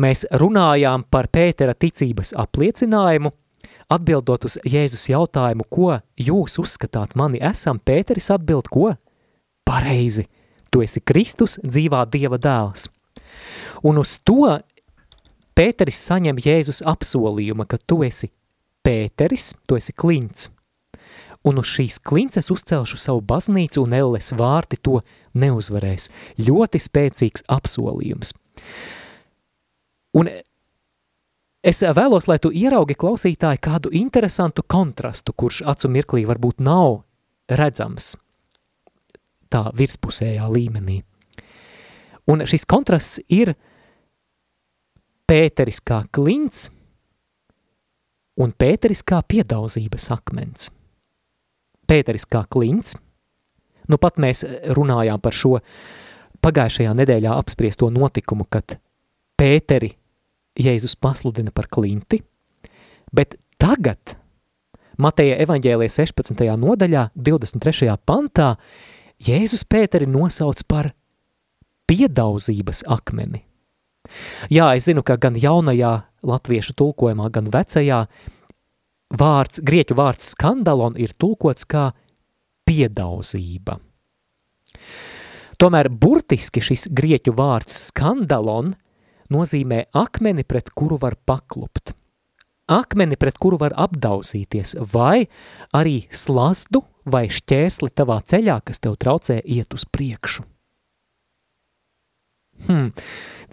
Mēs 0.00 0.24
runājām 0.34 1.04
par 1.10 1.28
Pētera 1.30 1.74
ticības 1.78 2.32
apliecinājumu, 2.38 3.30
atbildot 3.94 4.46
uz 4.48 4.56
Jēzus 4.66 5.06
jautājumu, 5.12 5.66
ko 5.70 5.98
jūs 6.18 6.58
uzskatāt 6.62 7.14
mani 7.18 7.38
esam, 7.44 7.78
Pēteris 7.78 8.32
atbild, 8.34 8.70
ko? 8.72 8.94
Pareizi, 9.64 10.26
tu 10.70 10.82
esi 10.84 11.00
Kristus, 11.00 11.60
dzīvā 11.62 12.04
Dieva 12.10 12.40
dēls. 12.42 12.88
Un 13.86 14.00
uz 14.02 14.16
to 14.26 14.58
Pēteris 15.54 16.00
saņem 16.08 16.40
Jēzus 16.42 16.82
apsolījuma, 16.90 17.68
ka 17.70 17.78
tu 17.78 18.02
esi 18.02 18.32
Pēteris, 18.84 19.52
tu 19.68 19.78
esi 19.78 19.94
klints. 19.94 20.50
Un 21.44 21.60
uz 21.60 21.68
šīs 21.68 22.00
klinces 22.00 22.48
uzcelšu 22.50 22.98
savu 22.98 23.20
baznīcu 23.28 23.84
un 23.84 23.94
elles 23.94 24.32
vārti 24.34 24.80
to 24.80 25.02
neuzvarēs. 25.36 26.08
Ļoti 26.40 26.80
spēcīgs 26.80 27.44
apsolījums. 27.52 28.32
Un 30.14 30.30
es 31.64 31.80
vēlos, 31.82 32.28
lai 32.30 32.38
tu 32.38 32.52
ieraugi 32.54 32.94
klausītāji 32.94 33.62
kādu 33.62 33.90
interesantu 33.92 34.62
kontrastu, 34.62 35.32
kurš 35.32 35.62
acu 35.66 35.90
mirklī 35.90 36.24
varbūt 36.28 36.62
nav 36.62 37.02
redzams 37.50 38.14
tā 39.50 39.68
virspusējā 39.74 40.46
līmenī. 40.50 41.00
Un 42.30 42.46
šis 42.48 42.64
kontrasts 42.68 43.20
ir 43.28 43.54
Pēteris 45.24 45.80
kā 45.80 46.02
klints 46.12 46.68
un 48.40 48.52
Pēteris 48.52 49.00
kā 49.06 49.22
piedauzības 49.24 50.10
akmens. 50.12 50.70
Pēteris 51.88 52.26
kā 52.28 52.44
klints, 52.50 52.96
nu 53.88 53.98
pat 54.00 54.20
mēs 54.20 54.44
runājām 54.76 55.20
par 55.20 55.36
šo 55.36 55.58
pagājušajā 56.44 56.94
nedēļā 57.00 57.36
apspriesto 57.40 57.88
notikumu, 57.92 58.46
kad 58.48 58.76
Pēteri 59.40 59.92
Jēzus 60.60 60.94
pasludina 61.00 61.50
par 61.54 61.66
klinti, 61.72 62.20
bet 63.14 63.34
tagad 63.58 64.14
Mateja 64.98 65.40
evaņģēlija 65.42 65.90
16. 65.90 66.44
nodaļā, 66.62 67.08
23. 67.18 67.96
pantā, 68.06 68.54
Jēzus 69.24 69.64
Pēteri 69.66 70.06
nosauc 70.06 70.62
par 70.70 70.92
piedauzības 71.90 72.84
akmeni. 72.86 73.42
Jā, 74.52 74.68
es 74.76 74.86
zinu, 74.86 75.02
ka 75.02 75.16
gan 75.18 75.34
jaunajā 75.40 75.94
latviešu 76.22 76.76
tulkojumā, 76.78 77.30
gan 77.34 77.48
vecajā 77.50 78.04
vārds, 79.18 79.62
grieķu 79.64 79.96
vārds 79.98 80.30
skandalon 80.34 80.98
ir 81.00 81.16
tulkots 81.18 81.66
kā 81.66 81.88
piedauzība. 82.68 83.78
Tomēr 85.58 85.88
burtiski 85.88 86.62
šis 86.64 86.88
grieķu 86.94 87.34
vārds 87.36 87.76
skandalon 87.88 88.74
nozīmē 89.32 89.86
akmeni, 89.96 90.44
pret 90.44 90.70
kuru 90.76 90.98
var 91.00 91.16
paklupt. 91.26 91.94
Akmeni, 92.70 93.18
pret 93.20 93.36
kuru 93.40 93.58
var 93.60 93.74
apdauzīties, 93.76 94.78
vai 94.92 95.26
arī 95.76 96.06
slazdu 96.08 96.84
vai 97.04 97.26
šķērsli 97.28 97.92
tavā 97.92 98.22
ceļā, 98.24 98.60
kas 98.64 98.80
tev 98.80 98.96
traucē 98.96 99.40
iet 99.44 99.76
uz 99.76 99.84
priekšu. 99.84 100.46
Hmm. 102.64 102.92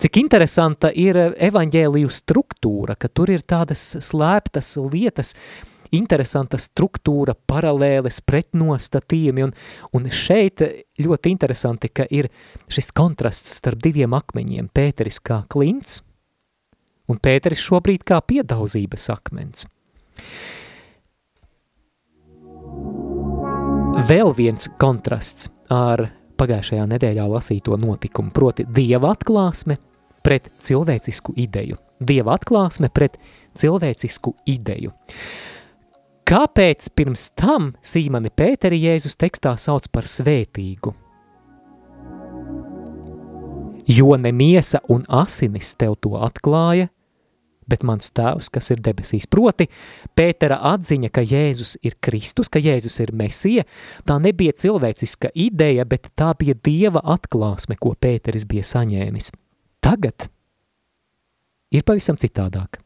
Cik 0.02 0.18
interesanta 0.22 0.92
ir 0.96 1.18
evaņģēliju 1.18 2.10
struktūra, 2.14 2.96
ka 2.96 3.10
tur 3.12 3.34
ir 3.34 3.44
tādas 3.44 3.82
slēptas 4.00 4.78
lietas, 4.94 5.34
uh, 5.36 5.71
interesanta 5.96 6.60
struktūra, 6.62 7.36
paralēles, 7.36 8.22
pretnostatījumi, 8.28 9.46
un, 9.48 9.54
un 9.98 10.08
šeit 10.12 10.64
ļoti 11.02 11.34
interesanti, 11.34 11.92
ka 11.94 12.08
ir 12.10 12.30
šis 12.72 12.92
kontrasts 12.96 13.58
starp 13.60 13.82
diviem 13.84 14.16
akmeņiem, 14.18 14.72
Pēteris 14.74 15.20
kā 15.24 15.44
klints, 15.52 16.02
un 17.12 17.20
Pēteris 17.20 17.64
šobrīd 17.64 18.06
kā 18.08 18.22
piedauzības 18.24 19.10
akmens. 19.14 19.68
Vēl 24.08 24.32
viens 24.34 24.70
kontrasts 24.80 25.50
ar 25.72 26.08
pagājušajā 26.40 26.86
nedēļā 26.90 27.26
lasīto 27.30 27.76
notikumu, 27.78 28.32
proti 28.34 28.66
dieva 28.66 29.12
atklāsme 29.14 29.78
pret 30.24 30.48
cilvēcisku 30.64 31.36
ideju. 31.42 31.78
Dieva 32.02 32.38
atklāsme 32.38 32.90
pret 32.94 33.20
cilvēcisku 33.58 34.34
ideju. 34.50 34.94
Kāpēc 36.28 36.88
pirms 36.96 37.30
tam 37.36 37.74
Sīmani 37.84 38.32
Pēteri 38.32 38.80
Jēzus 38.86 39.18
tekstā 39.20 39.56
sauc 39.60 39.90
par 39.92 40.08
svētīgu? 40.08 40.94
Jo 43.92 44.16
ne 44.16 44.32
miesa 44.32 44.80
un 44.94 45.04
asinis 45.10 45.74
tev 45.76 45.98
to 46.00 46.14
atklāja, 46.22 46.88
bet 47.68 47.84
mans 47.88 48.12
tēvs, 48.16 48.50
kas 48.54 48.72
ir 48.74 48.82
debesīs. 48.84 49.28
Proti, 49.32 49.68
Pētera 50.18 50.60
atziņa, 50.72 51.10
ka 51.14 51.24
Jēzus 51.26 51.78
ir 51.86 51.98
Kristus, 52.04 52.52
ka 52.52 52.62
Jēzus 52.62 53.00
ir 53.04 53.14
Mesija, 53.18 53.66
tā 54.08 54.20
nebija 54.22 54.56
cilvēciska 54.64 55.34
ideja, 55.36 55.88
bet 55.90 56.12
tā 56.20 56.32
bija 56.38 56.56
Dieva 56.56 57.04
atklāsme, 57.16 57.80
ko 57.80 57.96
Pēteris 57.96 58.48
bija 58.50 58.68
saņēmis. 58.76 59.34
Tagad 59.82 60.30
ir 61.72 61.84
pavisam 61.88 62.20
citādāk. 62.22 62.82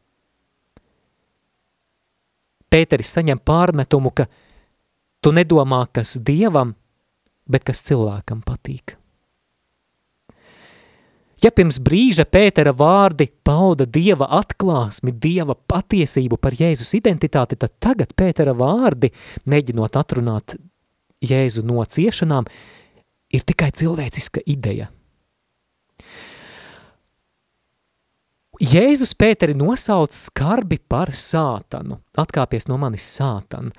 Pēteris 2.75 3.15
saņem 3.15 3.39
pārmetumu, 3.39 4.11
ka 4.11 4.27
tu 5.23 5.31
nedomā, 5.31 5.85
kas 5.95 6.17
Dievam, 6.19 6.75
bet 7.47 7.63
kas 7.63 7.83
cilvēkam 7.87 8.43
patīk. 8.43 8.97
Ja 11.43 11.51
pirms 11.53 11.77
brīža 11.83 12.25
Pētera 12.31 12.71
vārdi 12.75 13.27
pauda 13.45 13.85
Dieva 13.85 14.27
atklāsmi, 14.39 15.13
Dieva 15.21 15.53
patiesību 15.55 16.39
par 16.41 16.55
Jēzus 16.57 16.95
identitāti, 16.97 17.57
tad 17.59 17.75
tagad 17.83 18.15
Pētera 18.17 18.55
vārdi, 18.57 19.11
mēģinot 19.45 19.99
atrunāt 19.99 20.55
Jēzu 21.23 21.63
no 21.67 21.83
ciešanām, 21.83 22.47
ir 23.35 23.45
tikai 23.45 23.71
cilvēciska 23.75 24.45
ideja. 24.47 24.89
Jēzus 28.61 29.11
Pēteri 29.19 29.55
nosauc 29.57 30.15
skarbi 30.15 30.77
par 30.79 31.11
sātanu, 31.11 31.99
atkāpies 32.19 32.69
no 32.69 32.77
manis 32.79 33.07
sātanu. 33.17 33.73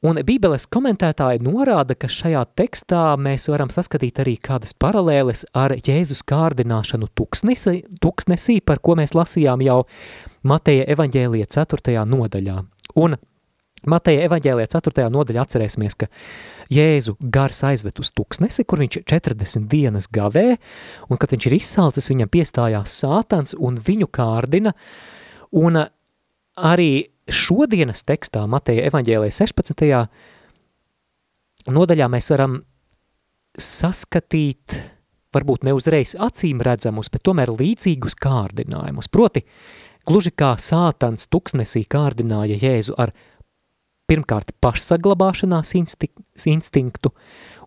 Un 0.00 0.16
Bībeles 0.24 0.64
komentētāji 0.72 1.42
norāda, 1.44 1.92
ka 1.92 2.08
šajā 2.08 2.46
tekstā 2.56 3.02
mēs 3.20 3.50
varam 3.52 3.68
saskatīt 3.68 4.22
arī 4.22 4.38
kādas 4.40 4.72
paralēles 4.72 5.44
ar 5.52 5.74
Jēzus 5.76 6.22
kārdināšanu 6.24 7.10
tuksnesi, 7.12 7.82
tuksnesī, 8.00 8.62
par 8.64 8.80
ko 8.80 8.96
mēs 8.96 9.12
lasījām 9.12 9.60
jau 9.66 9.82
Mateja 10.48 10.86
evaņģēlija 10.94 11.50
4. 11.52 12.06
nodaļā. 12.08 12.56
Un 13.04 13.18
Mateja 13.88 14.26
evaņģēlija 14.28 14.70
4. 14.74 15.06
nodaļā 15.12 15.44
atcerēsimies, 15.44 15.96
ka 15.96 16.08
Jēzu 16.70 17.16
gars 17.32 17.62
aizved 17.66 17.98
uz 18.02 18.12
tuksnesi, 18.14 18.64
kur 18.68 18.82
viņš 18.82 19.00
40 19.08 19.68
dienas 19.70 20.06
gavē, 20.12 20.58
un 21.08 21.20
kad 21.20 21.32
viņš 21.32 21.46
ir 21.48 21.56
izsalcis, 21.56 22.10
viņam 22.12 22.30
piestājās 22.30 22.98
sātans 23.02 23.56
un 23.58 23.78
viņu 23.80 24.10
kārdina, 24.12 24.74
un 25.56 25.80
arī 26.60 26.92
šodienas 27.30 28.04
tekstā, 28.06 28.44
Mateja 28.50 28.86
evaņģēlē 28.90 29.30
16. 29.32 29.90
nodaļā 31.70 32.08
mēs 32.12 32.30
varam 32.34 32.60
saskatīt, 33.58 34.78
varbūt 35.34 35.64
ne 35.66 35.74
uzreiz 35.76 36.16
acīm 36.18 36.62
redzamus, 36.66 37.10
bet 37.10 37.24
tomēr 37.26 37.52
līdzīgus 37.54 38.18
kārdinājumus. 38.20 39.10
Proti, 39.10 39.44
gluži 40.06 40.32
kā 40.34 40.54
sātans 40.60 41.30
tuksnesī 41.30 41.84
kārdināja 41.90 42.58
Jēzu 42.60 42.96
ar 42.98 43.14
pirmkārt 44.10 44.50
pašsaglabāšanās 44.62 45.76
instinktu 45.78 47.14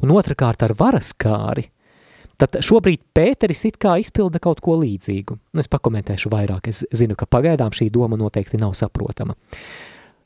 un 0.03 0.11
otrkārt 0.11 0.67
ar 0.67 0.75
varaskāri, 0.77 1.69
Tad 2.43 2.57
šobrīd 2.65 2.99
Pēteris 3.13 3.61
it 3.69 3.75
kā 3.81 3.93
izpilda 4.01 4.41
kaut 4.41 4.61
ko 4.63 4.73
līdzīgu. 4.81 5.35
Nu, 5.53 5.61
es 5.61 5.69
pakomentēšu 5.71 6.31
vairāk, 6.33 6.65
es 6.71 6.81
zinu, 6.95 7.15
ka 7.15 7.27
pagaidām 7.29 7.73
šī 7.75 7.91
doma 7.93 8.17
noteikti 8.19 8.57
nav 8.61 8.73
saprotama. 8.77 9.37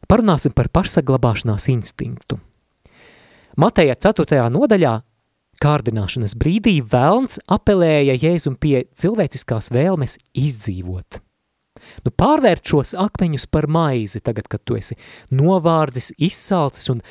Parunāsim 0.08 0.56
par 0.56 0.72
pašsaglabāšanās 0.72 1.68
instinktu. 1.74 2.40
Mateja 3.60 3.98
4. 4.08 4.40
nodaļā 4.54 4.96
kārdināšanas 5.62 6.38
brīdī 6.40 6.78
velns 6.86 7.42
apelēja 7.52 8.16
Jēzum 8.22 8.56
pie 8.62 8.86
cilvēciskās 8.96 9.72
vēlmes 9.74 10.20
izdzīvot. 10.38 11.20
Nu, 12.06 12.14
pārvērt 12.14 12.68
šos 12.68 12.94
akmeņus 12.98 13.48
par 13.52 13.68
maizi, 13.72 14.22
tagad, 14.24 14.50
kad 14.52 14.64
tu 14.68 14.78
esi 14.78 14.98
novārdis, 15.34 16.12
izsalcis 16.18 16.92
un, 16.94 17.02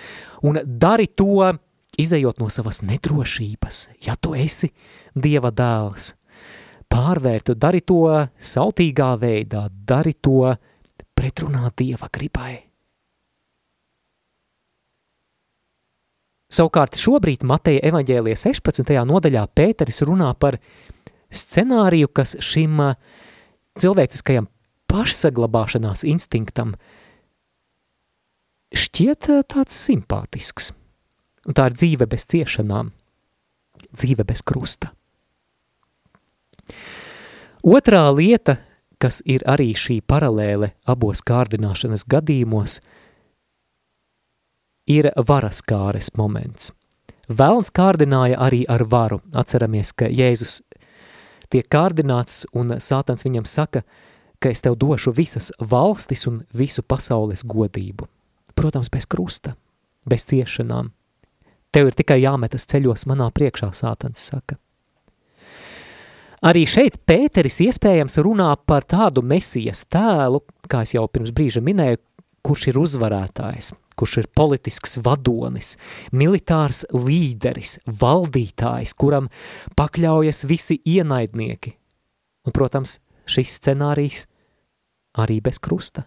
un 0.47 0.61
dari 0.65 1.09
to 1.09 1.51
izējot 1.99 2.41
no 2.43 2.51
savas 2.53 2.83
nedrošības, 2.85 3.83
ja 4.07 4.17
tu 4.21 4.35
esi 4.37 4.71
Dieva 5.17 5.51
dēls, 5.55 6.13
pārvērtu, 6.93 7.57
dari 7.57 7.81
to 7.81 8.05
sautīgā 8.37 9.15
veidā, 9.21 9.67
dari 9.71 10.13
to 10.21 10.53
pretrunā 11.17 11.71
Dieva 11.77 12.11
gribai. 12.13 12.67
Savukārt 16.57 16.95
šobrīd 17.01 17.43
Mateja 17.45 17.83
evaņģēlija 17.89 18.37
16. 18.39 18.93
nodaļā 19.09 19.43
Pēteris 19.51 20.05
runā 20.07 20.29
par 20.39 20.61
scenāriju, 21.35 22.13
kas 22.15 22.37
šim 22.45 22.79
cilvēciskajam 23.77 24.47
pašsaglabāšanās 24.97 26.07
instinktam 26.09 26.75
šķiet 28.77 29.29
tāds 29.53 29.77
simpātisks. 29.77 30.73
Un 31.47 31.55
tā 31.55 31.69
ir 31.71 31.77
dzīve 31.77 32.09
bez 32.11 32.25
ciešanām, 32.33 32.91
dzīve 33.93 34.25
bez 34.27 34.43
krusta. 34.43 34.91
Otrā 37.67 38.09
lieta, 38.15 38.57
kas 38.99 39.21
ir 39.27 39.45
arī 39.47 39.73
šī 39.77 40.01
paralēle 40.03 40.73
abos 40.89 41.23
kārdināšanas 41.27 42.07
gadījumos, 42.09 42.81
ir 44.91 45.11
varas 45.29 45.63
kāres 45.63 46.13
moments. 46.19 46.73
Velns 47.29 47.73
kārdināja 47.75 48.39
arī 48.39 48.63
ar 48.71 48.85
varu. 48.87 49.21
Atceramies, 49.35 49.91
ka 49.93 50.07
Jēzus 50.07 50.61
tiek 51.51 51.67
kārdināts 51.71 52.45
un 52.55 52.79
sātans 52.83 53.27
viņam 53.27 53.47
saka, 53.51 53.83
ka 54.41 54.53
es 54.53 54.63
tev 54.65 54.77
došu 54.81 55.13
visas 55.17 55.53
valstis 55.61 56.27
un 56.31 56.43
visu 56.55 56.83
pasaules 56.83 57.45
godību. 57.47 58.09
Protams, 58.57 58.91
bez 58.93 59.07
krusta, 59.07 59.57
bez 60.09 60.25
ciešanām. 60.29 60.93
Tev 61.75 61.91
ir 61.91 61.97
tikai 61.99 62.23
jāmetas 62.23 62.65
ceļos 62.71 63.05
manā 63.11 63.29
priekšā, 63.35 63.73
sātans 63.77 64.23
saka. 64.31 64.57
Arī 66.47 66.67
šeit 66.69 66.99
Pēteris 67.09 67.59
iespējams 67.65 68.19
runā 68.23 68.51
par 68.69 68.85
tādu 68.85 69.23
mesijas 69.25 69.87
tēlu, 69.89 70.43
kā 70.69 70.85
es 70.85 70.93
jau 70.95 71.07
pirms 71.09 71.33
brīža 71.35 71.63
minēju, 71.65 71.99
kurš 72.47 72.69
ir 72.71 72.79
uzvarētājs, 72.79 73.73
kurš 73.99 74.19
ir 74.21 74.29
politisks 74.37 74.99
vadonis, 75.03 75.75
militārs 76.13 76.85
līderis, 76.93 77.79
valdītājs, 77.89 78.95
kuram 78.95 79.31
pakļaujas 79.79 80.45
visi 80.47 80.79
ienaidnieki. 80.85 81.75
Un, 82.47 82.55
protams, 82.55 83.01
šis 83.27 83.59
scenārijs 83.61 84.27
arī 85.19 85.41
bez 85.45 85.59
krusta. 85.63 86.07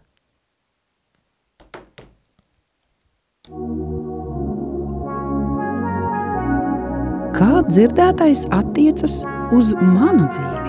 kā 7.39 7.61
dzirdētais 7.69 8.47
attiecas 8.51 9.21
uz 9.55 9.71
manu 9.79 10.27
dzīvi. 10.27 10.68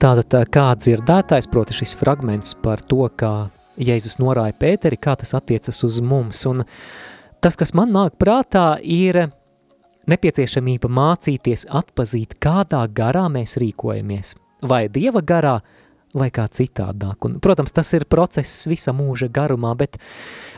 Tātad 0.00 0.32
kā 0.48 0.70
dzirdētājs, 0.80 1.44
proti 1.52 1.74
šis 1.76 1.92
fragments 2.00 2.54
par 2.64 2.80
to, 2.88 3.02
kā 3.20 3.50
Jēzus 3.76 4.16
norāja 4.16 4.54
Pēteri, 4.56 4.96
kā 4.96 5.12
tas 5.20 5.34
attiecas 5.36 5.82
uz 5.84 5.98
mums. 6.00 6.40
Un 6.48 6.62
tas, 7.44 7.58
kas 7.60 7.74
man 7.76 7.92
nāk 7.92 8.16
prātā, 8.16 8.78
ir 8.80 9.26
nepieciešamība 10.08 10.88
mācīties 10.88 11.66
atpazīt, 11.68 12.38
kādā 12.40 12.80
garā 12.96 13.26
mēs 13.28 13.58
rīkojamies. 13.60 14.32
Vai 14.64 14.86
Dieva 14.88 15.20
garā, 15.20 15.58
vai 16.16 16.30
kā 16.32 16.48
citādāk. 16.48 17.28
Un, 17.28 17.36
protams, 17.44 17.76
tas 17.76 17.92
ir 17.92 18.08
process 18.08 18.64
visa 18.72 18.96
mūža 18.96 19.28
garumā, 19.28 19.74
bet 19.84 20.00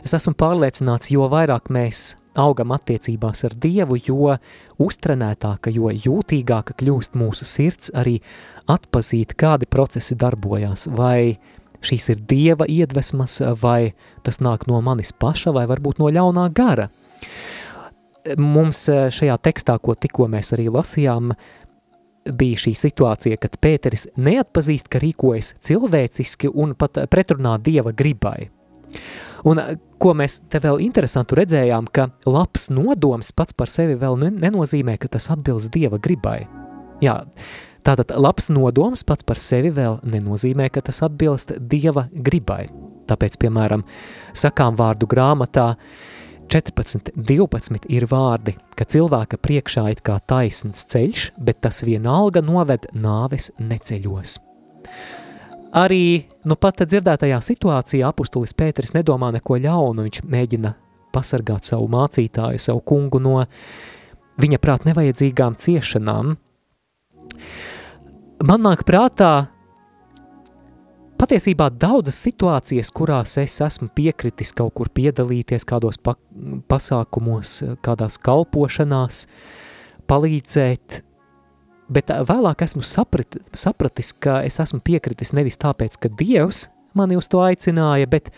es 0.07 0.15
esmu 0.15 0.37
pārliecināts, 0.39 1.11
jo 1.11 1.27
vairāk 1.35 1.67
mēs 1.75 2.13
augam 2.39 2.73
attiecībās 2.75 3.45
ar 3.49 3.57
Dievu, 3.63 3.99
jo 4.01 4.37
uztrenētāka, 4.83 5.73
jo 5.75 5.93
jūtīgāka 5.93 6.77
kļūst 6.79 7.17
mūsu 7.19 7.49
sirds 7.49 7.93
arī 7.95 8.19
atpazīt, 8.71 9.35
kādi 9.39 9.69
procesi 9.71 10.17
darbojās, 10.19 10.89
vai 10.97 11.39
šīs 11.83 12.13
ir 12.15 12.23
Dieva 12.29 12.69
iedvesmas, 12.69 13.41
vai 13.63 13.95
tas 14.23 14.41
nāk 14.41 14.69
no 14.71 14.81
manis 14.85 15.13
paša, 15.13 15.55
vai 15.55 15.67
varbūt 15.71 16.03
no 16.03 16.11
ļaunā 16.13 16.49
gara. 16.55 16.89
Mums 18.39 18.87
šajā 18.87 19.35
tekstā, 19.43 19.79
ko 19.83 19.97
tikko 19.99 20.29
mēs 20.31 20.53
arī 20.55 20.69
lasījām, 20.71 21.33
bija 22.23 22.61
šī 22.67 22.75
situācija, 22.79 23.39
kad 23.43 23.59
Pēteris 23.59 24.07
neatpazīst, 24.15 24.87
ka 24.87 25.01
rīkojas 25.03 25.57
cilvēciski 25.67 26.53
un 26.55 26.77
pat 26.79 27.03
pretrunā 27.11 27.57
Dieva 27.59 27.91
gribai. 27.91 28.47
Un 29.49 29.59
ko 30.03 30.13
mēs 30.15 30.39
te 30.51 30.61
vēl 30.63 30.81
interesantu 30.85 31.37
redzējām, 31.39 31.89
ka 31.91 32.09
labs 32.29 32.69
nodoms 32.71 33.33
pats 33.35 33.57
par 33.59 33.71
sevi 33.71 33.97
vēl 33.99 34.19
nenozīmē, 34.31 34.97
ka 35.03 35.11
tas 35.17 35.31
atbilst 35.35 35.73
Dieva 35.75 35.99
gribai. 36.03 36.45
Jā, 37.03 37.17
tātad 37.83 38.15
labs 38.15 38.49
nodoms 38.55 39.03
pats 39.07 39.27
par 39.27 39.41
sevi 39.43 39.73
vēl 39.75 39.99
nenozīmē, 40.07 40.71
ka 40.71 40.85
tas 40.87 41.03
atbilst 41.07 41.57
Dieva 41.59 42.07
gribai. 42.13 42.69
Tāpēc, 43.11 43.39
piemēram, 43.43 43.83
sakām 44.39 44.79
vārdu 44.79 45.09
grāmatā 45.11 45.73
14, 46.53 47.11
12 47.17 47.91
ir 47.91 48.07
vārdi, 48.11 48.55
ka 48.79 48.87
cilvēka 48.87 49.41
priekšā 49.43 49.89
it 49.95 50.05
kā 50.07 50.21
taisns 50.29 50.87
ceļš, 50.93 51.33
bet 51.41 51.63
tas 51.67 51.83
vienalga 51.89 52.45
noved 52.45 52.91
nāves 52.95 53.51
neceļos. 53.59 54.39
Arī 55.73 56.27
nu 56.45 56.57
pat 56.61 56.83
dzirdētajā 56.85 57.39
situācijā 57.41 58.11
apustulis 58.13 58.53
Pēteris 58.53 58.93
nedomā 58.93 59.31
neko 59.33 59.57
ļaunu, 59.57 60.05
viņš 60.05 60.21
mēģina 60.29 60.75
pasargāt 61.13 61.69
savu 61.69 61.87
mācītāju, 61.93 62.61
savu 62.61 62.83
kungu 62.85 63.21
no 63.23 63.39
viņa 64.43 64.59
prāt 64.61 64.85
nevajadzīgām 64.89 65.57
ciešanām. 65.61 66.35
Man 68.43 68.65
nāk 68.67 68.83
prātā 68.85 69.33
patiesībā 71.23 71.71
daudzas 71.71 72.19
situācijas, 72.27 72.91
kurās 72.93 73.39
es 73.41 73.55
esmu 73.65 73.89
piekritis 73.95 74.53
kaut 74.59 74.75
kur 74.77 74.91
piedalīties 74.93 75.65
kādos 75.69 76.01
pa 76.03 76.17
pasākumos, 76.69 77.55
kādās 77.87 78.19
kalpošanās, 78.21 79.25
palīdzēt, 80.11 81.01
bet 81.93 82.13
vēlāk 82.29 82.65
esmu 82.67 82.85
saprat, 82.87 83.39
sapratis, 83.53 84.13
ka 84.13 84.41
es 84.47 84.61
esmu 84.63 84.83
piekritis 84.85 85.35
nevis 85.37 85.61
tāpēc, 85.63 85.99
ka 86.03 86.13
Dievs 86.19 86.67
mani 86.99 87.17
uz 87.17 87.29
to 87.33 87.41
aicināja, 87.45 88.09
bet 88.11 88.29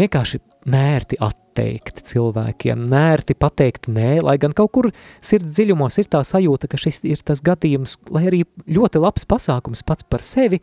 vienkārši 0.00 0.40
nērti 0.72 1.18
atteikt 1.20 2.04
cilvēkiem, 2.08 2.86
nērti 2.88 3.36
pateikt 3.36 3.90
nē, 3.92 4.22
lai 4.24 4.38
gan 4.40 4.54
kaut 4.56 4.72
kur 4.72 4.88
sirds 5.20 5.52
dziļumos 5.52 5.98
ir 6.00 6.08
tā 6.12 6.22
sajūta, 6.24 6.70
ka 6.70 6.80
šis 6.80 7.02
ir 7.10 7.20
tas 7.26 7.42
gadījums, 7.44 7.98
lai 8.14 8.26
arī 8.30 8.44
ļoti 8.70 9.02
labs 9.02 9.28
pasākums 9.28 9.84
pats 9.84 10.06
par 10.08 10.24
sevi, 10.24 10.62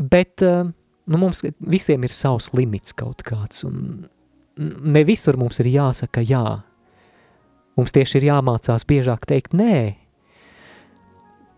Bet 0.00 0.40
nu, 0.40 1.18
mums 1.18 1.42
visiem 1.58 2.06
ir 2.06 2.14
savs 2.14 2.52
limits 2.56 2.94
kaut 2.96 3.24
kāds, 3.26 3.64
un 3.68 4.06
ne 4.60 5.02
visur 5.04 5.36
mums 5.40 5.60
ir 5.60 5.70
jāsaka 5.74 6.22
jā. 6.24 6.44
Mums 7.76 7.94
tieši 7.96 8.20
ir 8.20 8.30
jāmācās 8.30 8.86
biežāk 8.88 9.26
teikt 9.28 9.56
nē. 9.56 9.96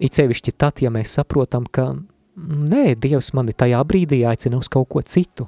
It 0.02 0.18
sevišķi 0.18 0.56
tad, 0.58 0.82
ja 0.82 0.90
mēs 0.90 1.14
saprotam, 1.18 1.66
ka 1.70 1.92
nē, 2.36 2.96
Dievs 2.98 3.32
mani 3.36 3.54
tajā 3.54 3.82
brīdī 3.86 4.22
aicina 4.26 4.58
uz 4.58 4.70
kaut 4.72 4.88
ko 4.90 5.02
citu. 5.06 5.46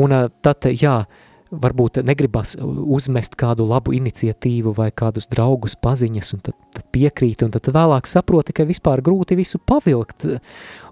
Un 0.00 0.14
tad, 0.40 0.70
jā, 0.80 1.02
varbūt 1.50 1.98
negribas 2.06 2.54
uzmest 2.62 3.34
kādu 3.38 3.66
labu 3.68 3.92
iniciatīvu 3.96 4.72
vai 4.76 4.90
kādus 4.94 5.26
draugus 5.30 5.74
paziņas, 5.82 6.32
un 6.36 6.44
tad, 6.46 6.56
tad 6.76 6.86
piekrīt, 6.94 7.42
un 7.42 7.54
tad 7.54 7.72
vēlāk 7.74 8.06
saproti, 8.10 8.54
ka 8.54 8.68
vispār 8.68 9.02
grūti 9.04 9.38
visu 9.38 9.58
pavilkt, 9.58 10.28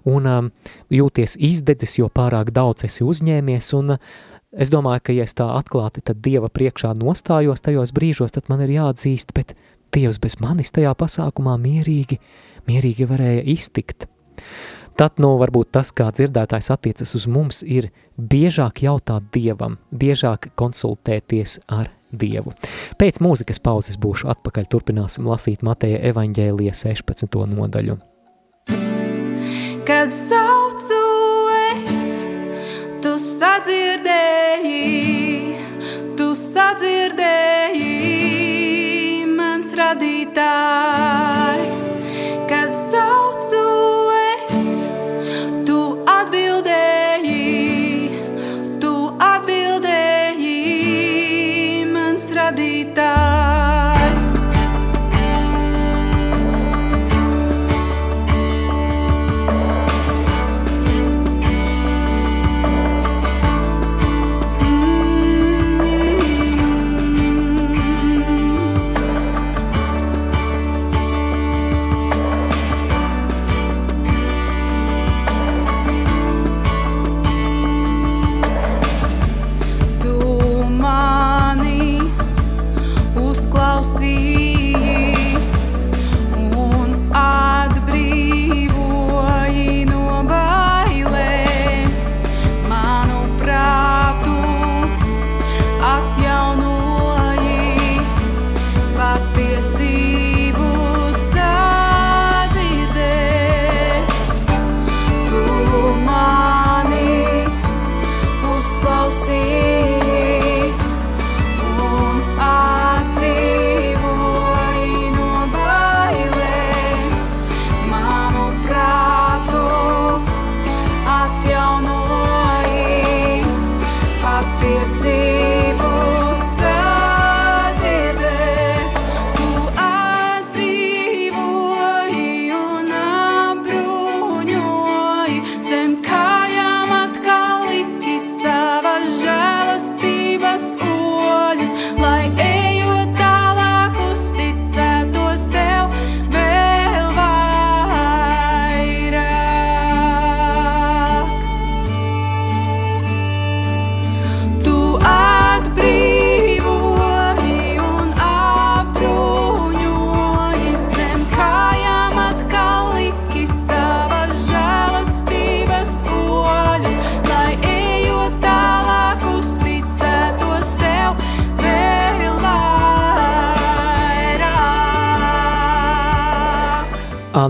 un 0.09 0.27
um, 0.27 0.51
jūties 0.91 1.37
izdedzis, 1.39 1.99
jo 2.01 2.11
pārāk 2.11 2.51
daudz 2.55 2.85
esi 2.89 3.07
uzņēmies, 3.07 3.71
un 3.79 3.95
es 4.51 4.73
domāju, 4.73 5.05
ka 5.07 5.15
ja 5.15 5.27
es 5.29 5.37
tā 5.37 5.47
atklāti 5.55 6.03
tad 6.03 6.19
Dieva 6.25 6.51
priekšā 6.51 6.91
nostājos 6.97 7.63
tajos 7.63 7.95
brīžos, 7.95 8.35
tad 8.35 8.51
man 8.51 8.65
ir 8.65 8.75
jāatzīst, 8.75 9.31
bet 9.37 9.55
Dievs 9.95 10.19
bez 10.21 10.37
manis 10.41 10.73
tajā 10.75 10.91
pasākumā 10.97 11.55
mierīgi, 11.61 12.19
mierīgi 12.69 13.07
varēja 13.09 13.45
iztikt. 13.55 14.07
Tad, 14.99 15.15
nu, 15.23 15.37
varbūt 15.39 15.69
tas, 15.77 15.93
kā 15.95 16.09
dzirdētājs 16.11 16.67
attiecas 16.75 17.15
uz 17.15 17.23
mums, 17.31 17.61
ir 17.63 17.87
biežāk 18.19 18.81
jautāt 18.83 19.29
Dievam, 19.31 19.77
biežāk 19.95 20.49
konsultēties 20.59 21.59
ar 21.71 21.87
Dievu. 22.11 22.51
Pēc 22.99 23.21
mūzikas 23.23 23.63
pauzes 23.63 23.95
būšu 24.01 24.27
atpakaļ, 24.33 24.67
turpināsim 24.67 25.23
lasīt 25.29 25.63
Mateja 25.63 26.01
evaņģēlija 26.11 26.73
16. 26.75 27.39
nodaļu. 27.53 27.95
Kad 29.87 30.11
saucu 30.13 31.01
es, 31.71 32.25
tu 32.99 33.15
sadzirdēji, 33.23 34.75
tu 36.19 36.33
sadzirdēji 36.35 37.38
mans 39.95 40.98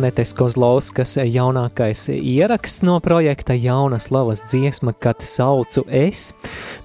Anetes 0.10 0.32
Kozlovskas 0.34 1.12
jaunākais 1.22 2.08
ieraksts 2.10 2.82
no 2.82 2.96
projekta 2.98 3.54
Jauna 3.54 4.00
slavas 4.02 4.40
dziesma, 4.50 4.96
kad 4.98 5.22
saucu 5.22 5.84
es. 5.86 6.32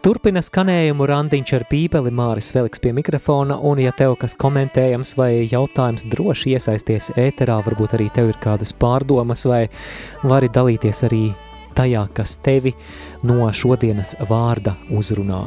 Turpina 0.05 0.43
skanējumu 0.45 1.07
randiņš 1.09 1.53
ar 1.57 1.65
bībeli 1.71 2.13
Māris 2.13 2.53
Veliks 2.53 2.83
pie 2.85 2.93
mikrofona, 2.93 3.57
un 3.57 3.81
ja 3.81 3.95
tev 3.97 4.19
kas 4.21 4.37
komentējams 4.37 5.15
vai 5.17 5.31
jautājums 5.49 6.05
droši 6.13 6.53
iesaisties 6.53 7.15
ēterā, 7.17 7.57
varbūt 7.65 7.97
arī 7.97 8.11
tev 8.13 8.35
ir 8.35 8.41
kādas 8.45 8.77
pārdomas 8.77 9.47
vai 9.49 9.63
vari 10.21 10.53
dalīties 10.53 11.01
arī 11.09 11.23
tajā, 11.73 12.05
kas 12.13 12.37
tevi 12.45 12.75
no 13.25 13.49
šodienas 13.49 14.19
vārda 14.29 14.77
uzrunā. 14.93 15.47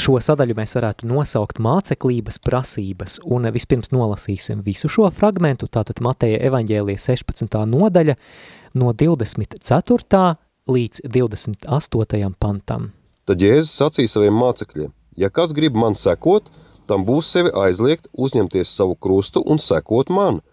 šo 0.00 0.18
sadaļu 0.22 0.56
mēs 0.58 0.76
varētu 0.76 1.08
nosaukt 1.10 1.60
māceklības 1.62 2.38
prasības, 2.44 3.18
un 3.24 3.48
vispirms 3.54 3.92
nolasīsim 3.94 4.60
visu 4.66 4.90
šo 4.92 5.08
fragmentu, 5.14 5.68
tātad 5.72 6.02
Mateja 6.04 6.40
evaņģēlija 6.48 7.02
16. 7.02 7.56
nodaļa 7.72 8.16
no 8.80 8.92
24. 8.92 10.22
līdz 10.68 11.02
28. 11.16 12.34
pantam. 12.38 12.90
Tad 13.26 13.42
Jēzus 13.42 13.74
sacīja 13.80 14.12
saviem 14.16 14.36
mācekļiem, 14.38 14.92
ja 15.16 15.30
kas 15.30 15.56
grib 15.56 15.78
man 15.78 15.98
sekot, 15.98 16.52
tam 16.86 17.06
būs 17.08 17.32
sevi 17.32 17.50
aizliegt 17.54 18.06
uzņemties 18.12 18.76
savu 18.76 18.94
krustu 18.94 19.42
un 19.42 19.58
sekot 19.62 20.12
man, 20.14 20.44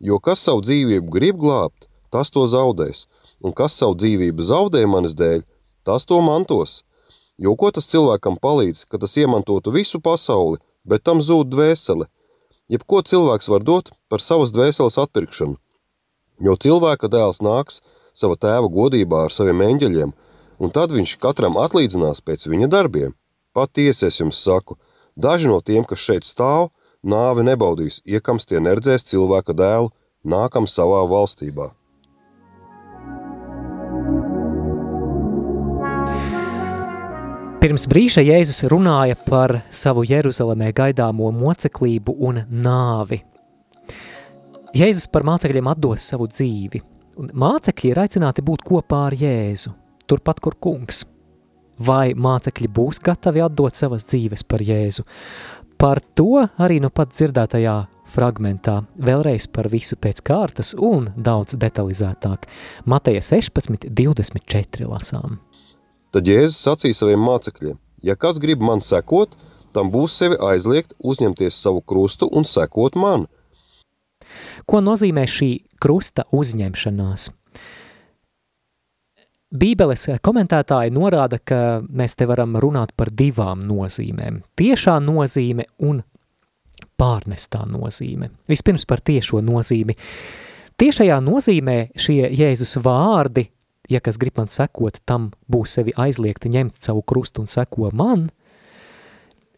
jo 0.00 0.20
kas 0.20 0.42
savu 0.44 0.66
dzīvību 0.66 1.08
grib 1.14 1.40
glābt, 1.40 1.88
tas 2.10 2.34
to 2.34 2.44
zaudēs– 2.50 3.06
un 3.40 3.54
kas 3.56 3.76
savu 3.80 3.96
dzīvību 3.98 4.44
zaudē 4.44 4.84
manis 4.88 5.16
dēļ, 5.18 5.42
tas 5.86 6.06
to 6.08 6.20
mantos. 6.24 6.80
Jo 7.40 7.54
ko 7.56 7.70
tas 7.72 7.88
cilvēkam 7.88 8.36
palīdz, 8.36 8.84
ka 8.90 9.00
tas 9.00 9.16
iemantotu 9.16 9.72
visu 9.72 10.00
pasauli, 10.04 10.60
bet 10.84 11.06
tam 11.08 11.22
zūd 11.24 11.48
dvēsele? 11.48 12.04
Jebko 12.68 13.00
cilvēks 13.00 13.48
var 13.48 13.64
dot 13.64 13.88
par 14.12 14.20
savas 14.20 14.52
dvēseles 14.52 14.98
atpirkšanu. 15.00 15.56
Jo 16.44 16.56
cilvēka 16.60 17.08
dēls 17.08 17.40
nāks 17.44 17.80
sava 18.12 18.36
tēva 18.36 18.68
godībā 18.68 19.24
ar 19.24 19.32
saviem 19.32 19.64
eņģeļiem, 19.64 20.12
un 20.60 20.74
tad 20.76 20.92
viņš 20.92 21.16
katram 21.24 21.56
atlīdzinās 21.56 22.20
pēc 22.20 22.46
viņa 22.52 22.68
darbiem. 22.76 23.16
Patiesi 23.56 24.06
es 24.10 24.20
jums 24.20 24.44
saku, 24.44 24.76
daži 25.16 25.48
no 25.48 25.58
tiem, 25.64 25.88
kas 25.88 26.04
šeit 26.04 26.28
stāv, 26.28 26.68
nāvi 27.02 27.48
nebaudīs, 27.48 28.02
iekams 28.04 28.46
tie 28.46 28.60
neredzēs 28.60 29.08
cilvēka 29.08 29.56
dēlu, 29.56 29.88
nākam 30.24 30.68
savā 30.68 31.02
valstībā. 31.08 31.72
Pirms 37.60 37.82
brīža 37.92 38.22
Jēzus 38.24 38.62
runāja 38.72 39.18
par 39.20 39.52
savu 39.68 40.00
Jeruzalemē 40.08 40.70
gaidāmo 40.72 41.26
moceklību 41.36 42.14
un 42.24 42.38
nāvi. 42.48 43.18
Jēzus 44.72 45.04
par 45.12 45.26
mācekļiem 45.28 45.68
atdos 45.68 46.06
savu 46.08 46.24
dzīvi, 46.30 46.80
un 47.20 47.28
mācekļi 47.42 47.90
ir 47.90 48.00
aicināti 48.00 48.44
būt 48.46 48.64
kopā 48.64 49.02
ar 49.10 49.16
Jēzu, 49.20 49.74
turpat, 50.08 50.40
kur 50.40 50.56
kungs. 50.56 51.02
Vai 51.84 52.14
mācekļi 52.16 52.70
būs 52.80 53.02
gatavi 53.04 53.44
atdot 53.44 53.76
savas 53.76 54.08
dzīves 54.08 54.46
par 54.48 54.64
Jēzu? 54.64 55.04
Par 55.76 56.00
to 56.16 56.46
arī 56.64 56.80
nu 56.80 56.88
pat 56.88 57.12
dzirdētajā 57.12 57.76
fragmentā, 58.08 58.78
vēlreiz 58.96 59.50
par 59.52 59.68
visu 59.68 60.00
pēc 60.00 60.24
kārtas 60.24 60.72
un 60.80 61.12
daudz 61.12 61.60
detalizētāk. 61.60 62.48
Mateja 62.88 63.20
16, 63.34 63.92
24 63.92 64.88
lasām. 64.88 65.42
Tad 66.10 66.26
Jēzus 66.26 66.58
sacīja 66.58 66.96
saviem 67.02 67.22
mācekļiem: 67.22 67.78
Ja 68.02 68.16
kas 68.18 68.40
grib 68.42 68.62
man 68.64 68.82
sekot, 68.82 69.36
tam 69.74 69.92
būs 69.94 70.16
sevi 70.18 70.38
aizliegt, 70.42 70.94
uzņemties 70.98 71.58
savu 71.62 71.82
krustu 71.86 72.26
un 72.26 72.48
sekot 72.48 72.98
man. 72.98 73.28
Ko 74.66 74.80
nozīmē 74.82 75.26
šī 75.26 75.50
krusta 75.82 76.26
uzņemšanās? 76.34 77.30
Bībeles 79.50 80.06
komentētāji 80.22 80.92
norāda, 80.94 81.40
ka 81.42 81.80
mēs 81.82 82.14
te 82.14 82.26
varam 82.30 82.54
runāt 82.62 82.92
par 82.94 83.10
divām 83.10 83.64
nozīmēm– 83.66 84.44
tiešā 84.60 85.00
nozīme 85.02 85.66
un 85.82 86.04
pārnestā 87.00 87.64
nozīme. 87.66 88.30
Vispirms 88.50 88.86
par 88.86 89.02
tiešo 89.02 89.42
nozīmi. 89.42 89.96
Tiešajā 90.78 91.18
nozīmē 91.24 91.76
šie 91.98 92.30
Jēzus 92.30 92.76
vārdi 92.84 93.48
ja 93.90 94.00
kas 94.00 94.18
grib 94.18 94.38
man 94.38 94.50
sekot, 94.52 95.00
tam 95.06 95.30
būs 95.50 95.76
sevi 95.78 95.94
aizliegti 95.96 96.52
ņemt 96.52 96.78
savu 96.84 97.02
krustu 97.02 97.42
un 97.42 97.50
seko 97.50 97.90
man, 97.92 98.28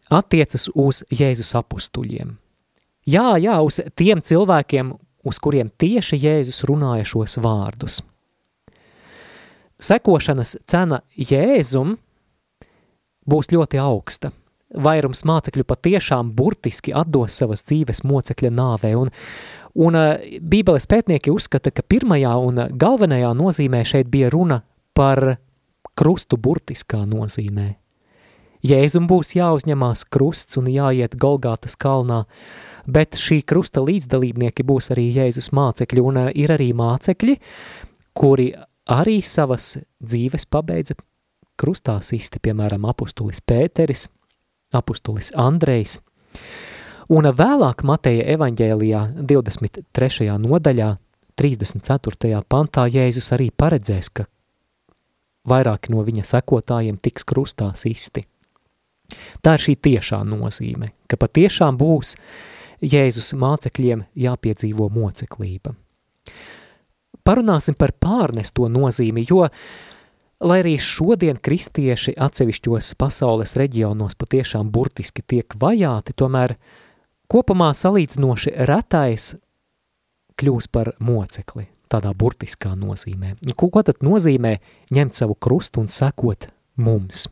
attiecas 0.09 0.69
uz 0.75 1.03
Jēzus 1.13 1.53
apustuļiem. 1.59 2.37
Jā, 3.09 3.35
jā, 3.41 3.57
uz 3.61 3.81
tiem 3.99 4.21
cilvēkiem, 4.23 4.93
uz 5.27 5.39
kuriem 5.43 5.71
tieši 5.77 6.19
Jēzus 6.23 6.63
runāja 6.67 7.05
šos 7.07 7.37
vārdus. 7.43 8.01
Sekošanas 9.83 10.57
cena 10.69 11.01
Jēzum 11.17 11.97
būs 13.27 13.51
ļoti 13.51 13.81
augsta. 13.83 14.31
Vairums 14.73 15.23
mācekļu 15.27 15.65
patiešām 15.69 16.31
burtiski 16.37 16.93
atdos 16.95 17.35
savas 17.41 17.65
dzīves 17.67 18.03
mocekļa 18.07 18.53
nāvē, 18.53 18.95
un 18.97 19.13
Un 19.73 19.97
eh, 19.97 20.37
Bībeles 20.37 20.85
pētnieki 20.89 21.33
uzskata, 21.33 21.71
ka 21.73 21.81
pirmajā 21.81 22.33
un 22.45 22.61
galvenajā 22.77 23.31
nozīmē 23.37 23.81
šeit 23.87 24.09
bija 24.13 24.29
runa 24.33 24.61
par 24.93 25.37
krustu 25.97 26.37
burtiskā 26.37 27.01
nozīmē. 27.09 27.73
Jēzum 28.63 29.09
būs 29.09 29.33
jāuzņemās 29.35 30.05
krusts 30.13 30.59
un 30.61 30.69
jāiet 30.71 31.17
Golgātas 31.19 31.75
kalnā, 31.75 32.23
bet 32.87 33.19
šī 33.19 33.41
krusta 33.49 33.81
līdzdalībnieki 33.83 34.63
būs 34.63 34.93
arī 34.93 35.09
Jēzus 35.17 35.49
mācekļi, 35.57 36.05
un 36.05 36.21
eh, 36.21 36.29
ir 36.45 36.53
arī 36.53 36.69
mācekļi, 36.77 37.39
kuri 38.13 38.51
arī 38.93 39.19
savas 39.25 39.79
dzīves 40.05 40.45
pabeidza 40.53 40.95
krustā 41.57 41.97
sisti, 42.05 42.37
piemēram, 42.43 42.85
apustulis 42.89 43.41
Pēteris, 43.41 44.05
apustulis 44.77 45.31
Andrejs. 45.39 45.99
Un 47.13 47.27
vēlāk 47.27 47.83
Mateja 47.83 48.25
evaņģēlijā 48.35 49.01
23. 49.19 50.29
nodaļā 50.39 50.93
34. 51.35 52.41
pantā 52.49 52.85
Jēzus 52.87 53.31
arī 53.35 53.49
paredzēs, 53.51 54.09
ka 54.13 54.25
vairāki 55.49 55.91
no 55.93 56.03
viņa 56.05 56.25
sekotājiem 56.29 56.99
tiks 57.03 57.25
krustā 57.27 57.73
sisti. 57.75 58.23
Tā 59.43 59.57
ir 59.57 59.63
šī 59.65 59.75
tiešā 59.89 60.23
nozīme, 60.25 60.93
ka 61.09 61.19
patiešām 61.19 61.77
būs 61.77 62.15
Jēzus 62.83 63.33
mācekļiem 63.39 64.05
jāpiedzīvo 64.19 64.89
moceklība. 64.93 65.75
Parunāsim 67.23 67.75
par 67.79 67.93
pārnesto 67.95 68.67
nozīmi, 68.67 69.23
jo, 69.29 69.45
lai 70.41 70.61
arī 70.63 70.77
šodien 70.81 71.37
kristieši 71.37 72.15
atsevišķos 72.17 72.95
pasaules 72.97 73.55
reģionos 73.59 74.15
patiešām 74.17 74.71
burtiski 74.71 75.21
tiek 75.21 75.57
vajāti, 75.59 76.15
tomēr– 76.17 76.55
Kopumā 77.33 77.71
salīdzinoši 77.73 78.51
retais 78.69 79.31
kļūs 80.37 80.67
par 80.73 80.91
mocekli, 81.01 81.65
tādā 81.89 82.11
burtiskā 82.13 82.75
nozīmē. 82.77 83.35
Ko, 83.57 83.71
ko 83.73 83.81
tad 83.85 84.03
nozīmē 84.05 84.57
ņemt 84.93 85.17
savu 85.17 85.33
krustu 85.41 85.81
un 85.81 85.89
sekot 85.89 86.45
mums? 86.77 87.25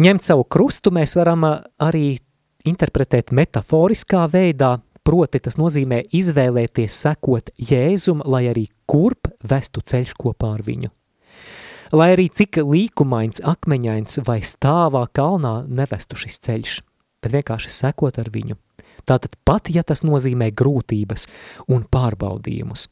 Ņemt 0.00 0.22
savu 0.22 0.46
krustu 0.46 0.92
mēs 0.94 1.16
varam 1.18 1.48
arī 1.48 2.04
interpretēt 2.68 3.34
metaforiskā 3.34 4.22
veidā, 4.30 4.76
proti 5.06 5.40
tas 5.40 5.56
nozīmē 5.60 6.02
izvēlēties 6.16 7.00
sekot 7.06 7.50
Jēzum, 7.56 8.22
lai 8.24 8.46
arī 8.52 8.68
kurp 8.90 9.32
vestu 9.42 9.80
ceļš 9.80 10.14
kopā 10.18 10.54
ar 10.58 10.66
viņu. 10.66 10.92
Lai 11.96 12.12
arī 12.14 12.28
cik 12.30 12.60
līkumains, 12.62 13.42
akmeņains 13.42 14.22
vai 14.26 14.38
stāvā 14.46 15.08
kalnā 15.10 15.64
nevestu 15.66 16.18
šis 16.20 16.38
ceļš– 16.46 16.78
bet 17.22 17.34
vienkārši 17.34 17.72
sekot 17.72 18.18
ar 18.20 18.30
viņu. 18.32 18.56
Tātad 19.08 19.36
pat, 19.44 19.70
ja 19.72 19.84
tas 19.86 20.04
nozīmē 20.04 20.50
grūtības 20.56 21.26
un 21.72 21.84
pārbaudījumus. 21.88 22.88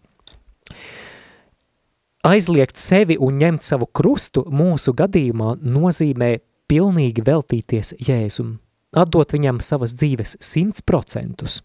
Aizliegt 2.28 2.80
sevi 2.82 3.16
un 3.22 3.38
ņemt 3.40 3.64
savu 3.64 3.86
krustu 3.94 4.42
mūsu 4.50 4.92
gadījumā 4.96 5.56
nozīmē 5.62 6.32
pilnīgi 6.68 7.24
veltīties 7.24 7.94
Jēzum, 8.04 8.56
atdot 8.96 9.32
viņam 9.36 9.62
savas 9.64 9.94
dzīves 9.96 10.36
simts 10.44 10.84
procentus. 10.84 11.62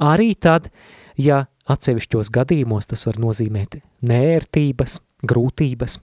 Arī 0.00 0.32
tad, 0.34 0.70
ja 1.16 1.46
atsevišķos 1.68 2.30
gadījumos 2.32 2.88
tas 2.90 3.06
var 3.06 3.18
nozīmēt 3.22 3.80
nērtības, 4.06 5.00
grūtības, 5.26 5.98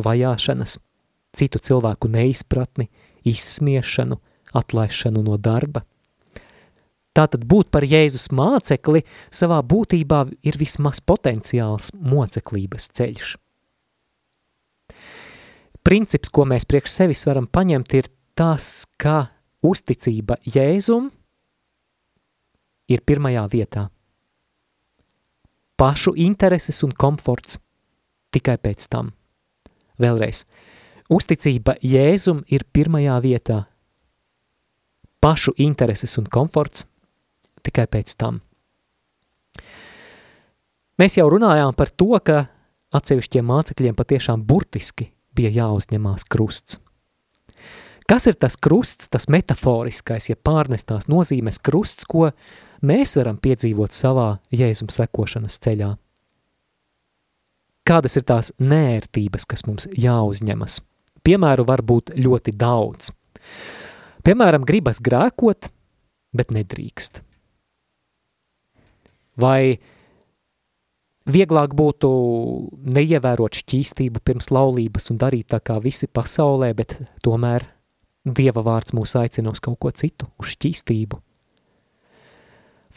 vajāšanas, 0.00 0.78
citu 1.36 1.62
cilvēku 1.62 2.10
neizpratni, 2.10 2.90
izsmiešanu– 3.28 4.18
atlaišanu 4.52 5.22
no 5.24 5.36
darba. 5.36 5.84
Tātad 7.16 7.42
būt 7.50 7.72
par 7.74 7.84
Jēzus 7.84 8.28
mācekli 8.34 9.02
savā 9.34 9.58
būtībā 9.66 10.22
ir 10.46 10.58
vismaz 10.60 11.00
potenciāls 11.02 11.90
moceklības 11.94 12.90
ceļš. 12.94 13.34
Princips, 15.82 16.30
ko 16.30 16.44
mēs 16.46 16.68
priekš 16.68 16.92
sevis 17.00 17.24
varam 17.26 17.48
paņemt, 17.50 17.94
ir 17.98 18.10
tas, 18.38 18.84
ka 19.00 19.32
uzticība 19.66 20.38
Jēzum 20.46 21.10
ir 22.90 23.02
pirmajā 23.06 23.46
vietā. 23.52 23.86
Pašu 25.80 26.12
intereses 26.20 26.82
un 26.84 26.92
komforts 26.92 27.56
tikai 28.34 28.58
pēc 28.60 28.86
tam. 28.92 29.14
Vēlreiz, 30.00 30.44
uzticība 31.12 31.76
Jēzum 31.84 32.44
ir 32.52 32.66
pirmajā 32.72 33.16
vietā. 33.24 33.64
Pašu 35.20 35.54
intereses 35.60 36.16
un 36.20 36.28
komforts 36.32 36.86
tikai 37.64 37.86
pēc 37.88 38.16
tam. 38.20 38.40
Mēs 41.00 41.16
jau 41.16 41.28
runājām 41.32 41.72
par 41.76 41.88
to, 41.96 42.12
ka 42.20 42.44
atsevišķiem 42.96 43.46
mācekļiem 43.48 43.96
patiešām 43.96 44.42
burtiski 44.44 45.08
bija 45.36 45.52
jāuzņemās 45.62 46.26
krusts. 46.28 46.80
Kas 48.10 48.26
ir 48.26 48.34
tas 48.34 48.56
krusts, 48.58 49.06
tas 49.08 49.28
metaforiskais, 49.30 50.26
ja 50.32 50.36
pārnestās 50.36 51.06
nozīmes 51.08 51.60
krusts, 51.62 52.04
ko 52.10 52.32
mēs 52.86 53.16
varam 53.18 53.38
piedzīvot 53.42 53.96
savā 53.96 54.28
Jēzum 54.54 54.90
sekošanas 54.92 55.58
ceļā? 55.64 55.94
Kādas 57.86 58.16
ir 58.20 58.26
tās 58.28 58.52
nērtības, 58.60 59.46
kas 59.48 59.64
mums 59.66 59.88
jāuzņemas? 59.98 60.80
Piemēru 61.26 61.66
var 61.68 61.82
būt 61.82 62.14
ļoti 62.20 62.54
daudz. 62.56 63.10
Piemēram, 64.24 64.66
gribas 64.68 65.00
grēkot, 65.02 65.70
bet 66.36 66.52
nedrīkst. 66.54 67.22
Vai 69.40 69.80
vieglāk 71.30 71.74
būtu 71.76 72.10
neievērot 72.94 73.58
šķīstību 73.62 74.22
pirms 74.24 74.50
laulības 74.52 75.10
un 75.12 75.20
darīt 75.20 75.50
tā 75.54 75.60
kā 75.64 75.78
visi 75.82 76.08
pasaulē, 76.08 76.72
bet 76.76 76.98
tomēr 77.24 77.66
Dieva 78.20 78.60
vārds 78.60 78.92
mūs 78.92 79.14
aicina 79.16 79.48
uz 79.48 79.62
kaut 79.64 79.78
ko 79.80 79.90
citu, 79.96 80.26
uz 80.36 80.52
šķīstību. 80.52 81.16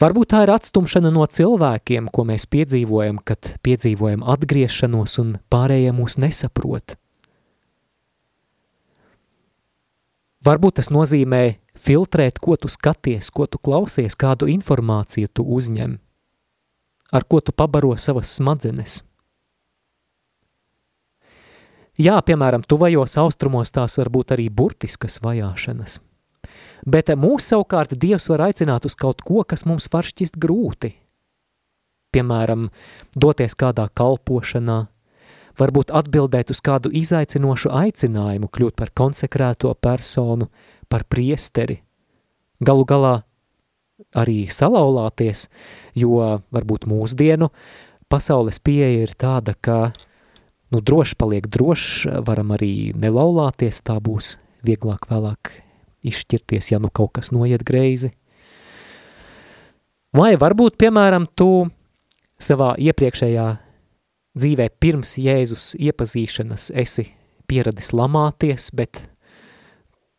Varbūt 0.00 0.32
tā 0.34 0.42
ir 0.42 0.52
atstumšana 0.54 1.12
no 1.14 1.26
cilvēkiem, 1.26 2.10
ko 2.10 2.26
mēs 2.26 2.48
piedzīvojam, 2.50 3.20
kad 3.22 3.54
piedzīvojam 3.62 4.24
atgriešanos 4.26 5.18
un 5.22 5.36
pārējie 5.52 5.92
mūs 5.94 6.18
nesaprot. 6.18 6.96
Varbūt 10.44 10.80
tas 10.82 10.90
nozīmē 10.92 11.44
filtrēt, 11.78 12.42
ko 12.42 12.58
tu 12.60 12.68
skaties, 12.68 13.30
ko 13.32 13.46
tu 13.46 13.62
klausies, 13.62 14.18
kādu 14.18 14.50
informāciju 14.52 15.30
tu 15.32 15.46
uzņem 15.46 16.00
ar 17.14 17.24
ko 17.24 17.40
tu 17.40 17.52
pabaro 17.52 17.94
savas 17.96 18.32
smadzenes. 18.34 19.02
Jā, 21.94 22.16
piemēram, 22.26 22.64
tuvajos 22.66 23.14
austrumos 23.22 23.70
tās 23.70 24.00
var 24.00 24.10
būt 24.10 24.34
arī 24.34 24.48
burtiskas 24.50 25.20
vajāšanas. 25.22 26.00
Bet 26.84 27.08
mūs 27.16 27.48
savukārt 27.48 27.94
Dievs 27.96 28.28
var 28.28 28.50
aicināt 28.50 28.84
uz 28.84 28.96
kaut 28.96 29.24
ko, 29.24 29.42
kas 29.48 29.64
mums 29.64 29.88
var 29.92 30.04
šķist 30.04 30.36
grūti. 30.40 30.92
Piemēram, 32.14 32.68
doties 33.16 33.56
kādā 33.58 33.88
kalpošanā, 33.96 34.84
varbūt 35.58 35.94
atbildēt 35.96 36.52
uz 36.52 36.60
kādu 36.64 36.92
izaicinošu 36.94 37.72
aicinājumu, 37.72 38.50
kļūt 38.52 38.76
par 38.78 38.92
konsekrēto 38.94 39.72
personu, 39.80 40.50
par 40.92 41.06
priesteri. 41.08 41.80
Galu 42.60 42.84
galā 42.86 43.14
arī 44.14 44.44
salauzties, 44.52 45.48
jo 45.96 46.20
varbūt 46.54 46.86
mūsdienu 46.90 47.50
pasaules 48.12 48.60
pieeja 48.62 49.08
ir 49.08 49.16
tāda, 49.18 49.56
ka 49.58 49.90
nu, 50.70 50.78
droši 50.78 51.18
paliek 51.18 51.48
drošs, 51.50 52.06
varam 52.26 52.54
arī 52.54 52.92
nelaulāties, 52.94 53.82
tā 53.82 53.98
būs 54.02 54.36
vieglāk 54.66 55.08
vēlāk 55.10 55.63
izšķirties, 56.06 56.72
ja 56.72 56.80
nu 56.82 56.90
kaut 56.92 57.16
kas 57.18 57.32
noiet 57.34 57.64
greizi. 57.66 58.12
Vai 60.14 60.34
varbūt, 60.38 60.76
piemēram, 60.78 61.26
tu 61.34 61.66
savā 62.38 62.74
iepriekšējā 62.78 63.48
dzīvē 64.38 64.68
pirms 64.82 65.16
Jēzus 65.18 65.72
iepazīšanas 65.78 66.70
esi 66.84 67.08
pieradis 67.50 67.90
lamāties, 67.94 68.70
bet 68.74 69.04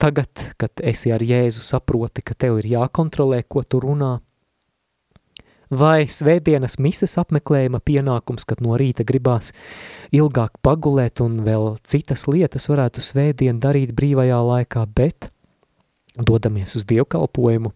tagad, 0.01 0.29
kad 0.59 0.83
esi 0.83 1.13
ar 1.15 1.23
Jēzu 1.23 1.63
saproti, 1.63 2.23
ka 2.25 2.35
tev 2.37 2.59
ir 2.61 2.69
jākontrolē, 2.75 3.43
ko 3.47 3.63
tu 3.63 3.81
runā, 3.83 4.17
vai 5.71 6.05
svētdienas 6.11 6.77
mises 6.79 7.17
apmeklējuma 7.19 7.81
pienākums, 7.85 8.45
kad 8.47 8.61
no 8.63 8.77
rīta 8.79 9.05
gribās 9.07 9.51
ilgāk 10.15 10.59
pagulēt 10.65 11.21
un 11.25 11.39
vēl 11.45 11.75
citas 11.87 12.27
lietas 12.29 12.69
varētu 12.71 13.03
svētdien 13.03 13.59
darīt 13.63 13.95
brīvajā 13.97 14.41
laikā, 14.45 14.85
bet 14.95 15.31
dodamies 16.17 16.75
uz 16.75 16.85
dievkalpojumu. 16.87 17.71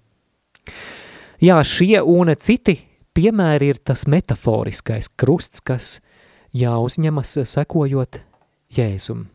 Jā, 1.39 1.59
šie 1.63 2.01
un 2.03 2.31
citi 2.35 2.79
piemēri 3.15 3.73
ir 3.73 3.79
tas 3.83 4.05
metaforiskais 4.07 5.11
krusts, 5.19 5.63
kas 5.63 5.99
jāuzņemas 6.55 7.37
sekojot 7.47 8.21
Jēzum. 8.75 9.27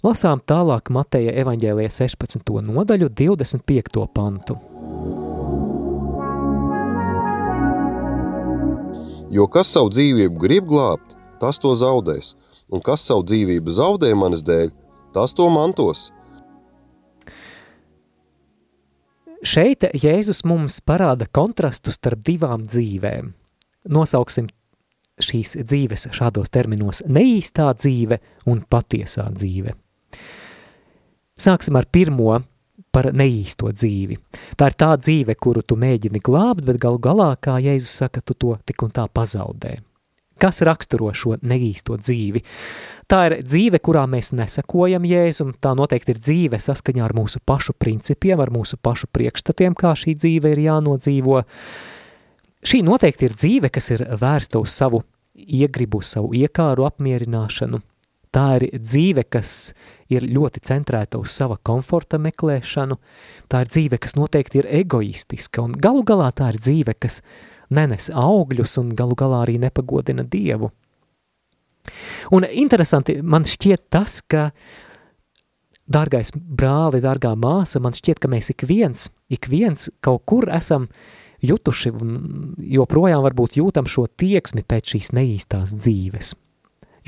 Lasām 0.00 0.40
tālāk 0.40 0.88
Mateja 0.88 1.34
evaņģēlija 1.42 1.90
16. 1.92 2.54
nodaļu 2.64 3.10
25. 3.12 4.06
pantu. 4.14 4.56
Jo 9.30 9.44
kas 9.46 9.70
savu 9.76 9.92
dzīvību 9.92 10.40
grib 10.40 10.70
glābt, 10.72 11.12
tas 11.38 11.60
to 11.62 11.74
zaudēs, 11.78 12.32
un 12.72 12.82
kas 12.82 13.04
savu 13.06 13.22
dzīvību 13.28 13.76
zaudē 13.76 14.10
manas 14.18 14.42
dēļ, 14.46 14.72
tas 15.14 15.36
to 15.36 15.46
mantos. 15.52 16.08
Šeit 19.40 19.86
Jēzus 19.96 20.42
mums 20.44 20.82
parāda 20.84 21.24
kontrastu 21.24 21.92
starp 21.94 22.20
divām 22.26 22.66
dzīvēm. 22.66 23.30
Nosauksim 23.88 24.50
šīs 25.20 25.54
dzīves 25.64 26.10
šādos 26.12 26.52
terminos– 26.52 27.00
neīstā 27.16 27.70
dzīve 27.78 28.20
un 28.52 28.60
patiesā 28.68 29.24
dzīve. 29.32 29.72
Sāksim 31.40 31.78
ar 31.80 31.88
pirmo 31.88 32.36
par 32.92 33.12
neīsto 33.16 33.72
dzīvi. 33.72 34.18
Tā 34.60 34.68
ir 34.68 34.76
tā 34.76 34.90
dzīve, 35.00 35.36
kuru 35.40 35.64
tu 35.64 35.78
mēģini 35.80 36.20
glābt, 36.20 36.60
bet 36.66 36.80
galu 36.82 37.00
galā, 37.00 37.32
kā 37.40 37.56
Jēzus 37.64 37.96
saka, 38.02 38.20
tu 38.20 38.36
to 38.36 38.58
tik 38.68 38.84
un 38.84 38.92
tā 38.92 39.06
pazaudē. 39.08 39.78
Kas 40.40 40.62
raksturo 40.66 41.10
šo 41.16 41.36
neīsto 41.42 41.98
dzīvi? 42.00 42.42
Tā 43.10 43.20
ir 43.28 43.36
dzīve, 43.44 43.80
kurā 43.82 44.06
mēs 44.08 44.32
nesakojam 44.36 45.04
Jēzum, 45.08 45.52
tā 45.60 45.74
noteikti 45.76 46.14
ir 46.14 46.22
dzīve 46.22 46.60
saskaņā 46.62 47.04
ar 47.04 47.14
mūsu 47.16 47.42
pašu 47.44 47.74
principiem, 47.76 48.40
ar 48.40 48.52
mūsu 48.54 48.78
pašu 48.80 49.10
priekšstatiem, 49.12 49.76
kā 49.76 49.92
šī 49.98 50.16
dzīve 50.16 50.54
ir 50.54 50.64
jānodzīvo. 50.68 51.42
Šī 52.64 52.82
noteikti 52.86 53.28
ir 53.28 53.36
dzīve, 53.36 53.72
kas 53.74 53.92
ir 53.96 54.06
vērsta 54.20 54.62
uz 54.62 54.72
savu 54.72 55.02
iegribu, 55.34 56.02
savu 56.04 56.34
iekāru 56.36 56.86
apmierināšanu, 56.88 57.80
Tā 58.30 58.60
ir 58.60 58.78
dzīve, 58.78 59.24
kas 59.26 59.72
ir 60.10 60.22
ļoti 60.22 60.62
centrēta 60.62 61.18
uz 61.18 61.34
sava 61.34 61.56
komforta 61.66 62.18
meklēšanu, 62.22 62.96
tā 63.50 63.64
ir 63.64 63.70
dzīve, 63.74 63.98
kas 63.98 64.14
noteikti 64.14 64.60
ir 64.62 64.68
egoistiska, 64.80 65.64
un 65.66 65.74
galu 65.74 66.04
galā 66.06 66.28
tā 66.30 66.52
ir 66.52 66.60
dzīve, 66.62 66.94
kas 66.94 67.24
nenes 67.74 68.10
augļus 68.14 68.78
un 68.82 68.92
galu 68.98 69.16
galā 69.18 69.44
arī 69.44 69.58
nepagodina 69.62 70.24
Dievu. 70.26 70.70
Un 72.34 72.46
interesanti, 72.46 73.18
man 73.22 73.46
šķiet 73.48 73.86
tas, 73.90 74.20
ka, 74.22 74.50
dārgais 75.90 76.34
brāli, 76.34 77.00
dārgā 77.02 77.32
māsa, 77.38 77.80
man 77.82 77.96
šķiet, 77.96 78.20
ka 78.22 78.30
mēs 78.30 78.52
ik 78.52 78.66
viens, 78.68 79.08
ik 79.32 79.48
viens 79.50 79.88
kaut 80.04 80.26
kur 80.28 80.46
esam 80.52 80.90
jutuši 81.40 81.94
un 81.96 82.14
joprojām 82.60 83.24
varbūt 83.24 83.56
jūtam 83.58 83.88
šo 83.88 84.04
tieksmi 84.20 84.66
pēc 84.68 84.94
šīs 84.94 85.12
neīstās 85.16 85.74
dzīves– 85.78 86.34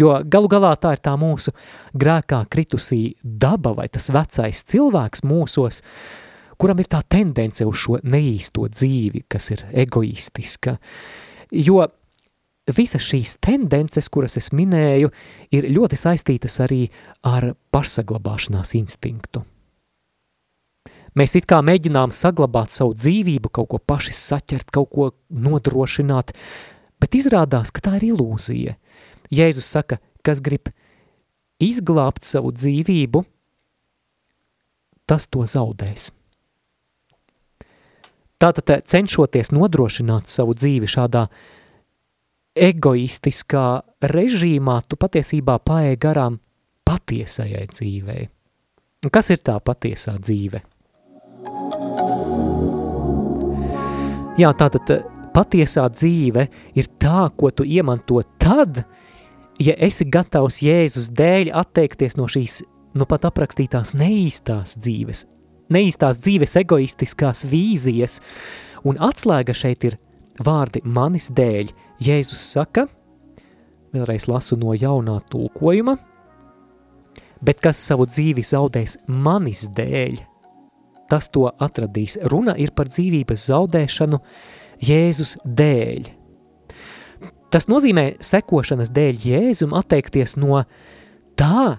Jo 0.01 0.20
galu 0.25 0.48
galā 0.48 0.72
tā 0.81 0.94
ir 0.96 1.03
tā 1.05 1.14
mūsu 1.20 1.53
grēkā 1.98 2.42
kritusī 2.53 3.14
daba 3.22 3.75
vai 3.77 3.88
tas 3.92 4.09
vecais 4.12 4.64
cilvēks 4.72 5.25
mūsos, 5.29 5.83
kuram 6.62 6.79
ir 6.79 6.88
tā 6.90 7.03
tendence 7.11 7.66
uz 7.66 7.81
šo 7.83 7.98
neīsto 8.07 8.68
dzīvi, 8.70 9.25
kas 9.31 9.51
ir 9.55 9.64
egoistiska. 9.85 10.77
Jo 11.53 11.83
visas 12.70 13.03
šīs 13.03 13.37
tendences, 13.42 14.09
kuras 14.12 14.38
es 14.38 14.53
minēju, 14.55 15.11
ir 15.55 15.70
ļoti 15.75 15.98
saistītas 15.98 16.61
arī 16.62 16.85
ar 17.27 17.53
pašsaglabāšanās 17.74 18.76
instinktu. 18.78 19.43
Mēs 21.18 21.34
it 21.36 21.45
kā 21.51 21.59
mēģinām 21.61 22.14
saglabāt 22.16 22.72
savu 22.72 22.95
dzīvību, 22.97 23.51
kaut 23.53 23.68
ko 23.74 23.82
paši 23.82 24.14
saķert, 24.16 24.70
kaut 24.72 24.89
ko 24.95 25.11
nodrošināt, 25.28 26.32
bet 27.03 27.18
izrādās, 27.18 27.74
ka 27.74 27.84
tā 27.84 27.99
ir 27.99 28.14
ilūzija. 28.14 28.78
Jēzus 29.32 29.68
saka, 29.74 29.99
kas 30.24 30.41
grib 30.41 30.70
izglābt 31.61 32.24
savu 32.24 32.55
dzīvību, 32.57 33.26
tas 35.05 35.28
to 35.28 35.45
zaudēs. 35.45 36.12
Tātad 38.43 38.72
cenšoties 38.90 39.53
nodrošināt 39.55 40.26
savu 40.26 40.57
dzīvi 40.59 40.88
šādā 40.90 41.28
egoistiskā 42.59 43.66
režīmā, 44.11 44.80
tu 44.88 44.99
patiesībā 44.99 45.61
paēji 45.62 46.01
garām 46.03 46.40
patiesajai 46.82 47.66
dzīvei. 47.70 48.24
Kas 49.14 49.30
ir 49.30 49.45
tā 49.47 49.55
patiesā 49.62 50.16
dzīve? 50.18 50.59
Jā, 54.40 54.51
tātad 54.59 54.90
patiesā 55.36 55.84
dzīve 55.93 56.49
ir 56.74 56.90
tā, 56.99 57.28
ko 57.38 57.53
tu 57.55 57.62
iemanto 57.62 58.18
tad, 58.43 58.82
ja 59.62 59.76
esi 59.78 60.09
gatavs 60.11 60.59
Jēzus 60.66 61.12
dēļ 61.14 61.53
atteikties 61.62 62.18
no 62.18 62.26
šīs 62.26 62.64
nu 62.99 63.07
pat 63.07 63.30
aprakstītās 63.30 63.95
neīstās 63.95 64.74
dzīves, 64.82 65.24
neīstās 65.73 66.20
dzīves 66.23 66.57
egoistiskās 66.62 67.47
vīzijas, 67.49 68.20
un 68.89 69.01
atslēga 69.03 69.55
šeit 69.57 69.87
ir 69.89 69.99
vārdi 70.43 70.83
manis 70.85 71.31
dēļ. 71.35 71.73
Jēzus 72.03 72.43
saka, 72.55 72.89
vēlreiz 73.95 74.27
lasu 74.31 74.57
no 74.59 74.75
jaunā 74.75 75.20
tulkojuma, 75.31 75.97
bet 77.43 77.61
kas 77.62 77.81
savu 77.83 78.07
dzīvi 78.11 78.45
zaudēs 78.47 78.99
manis 79.07 79.66
dēļ, 79.77 80.18
tas 81.11 81.29
to 81.31 81.47
atradīs. 81.61 82.16
Runa 82.31 82.57
ir 82.59 82.73
par 82.75 82.91
dzīvības 82.91 83.47
zaudēšanu 83.51 84.20
Jēzus 84.83 85.37
dēļ. 85.45 86.11
Tas 87.53 87.68
nozīmē 87.68 88.14
sekošanas 88.25 88.91
dēļ 88.97 89.25
Jēzum 89.29 89.75
atteikties 89.77 90.39
no 90.41 90.62
tā 91.37 91.77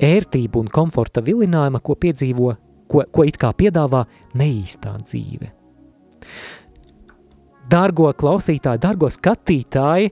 ērtību 0.00 0.62
un 0.62 0.70
komforta 0.72 1.24
vilinājuma, 1.26 1.80
ko 1.82 1.96
piedzīvo, 1.98 2.54
ko, 2.90 3.04
ko 3.06 3.26
it 3.26 3.38
kā 3.40 3.52
piedāvā 3.56 4.04
neīstā 4.38 4.96
dzīve. 5.04 5.50
Dārgo 7.70 8.10
klausītāji, 8.18 8.82
dārgo 8.82 9.10
skatītāji, 9.14 10.10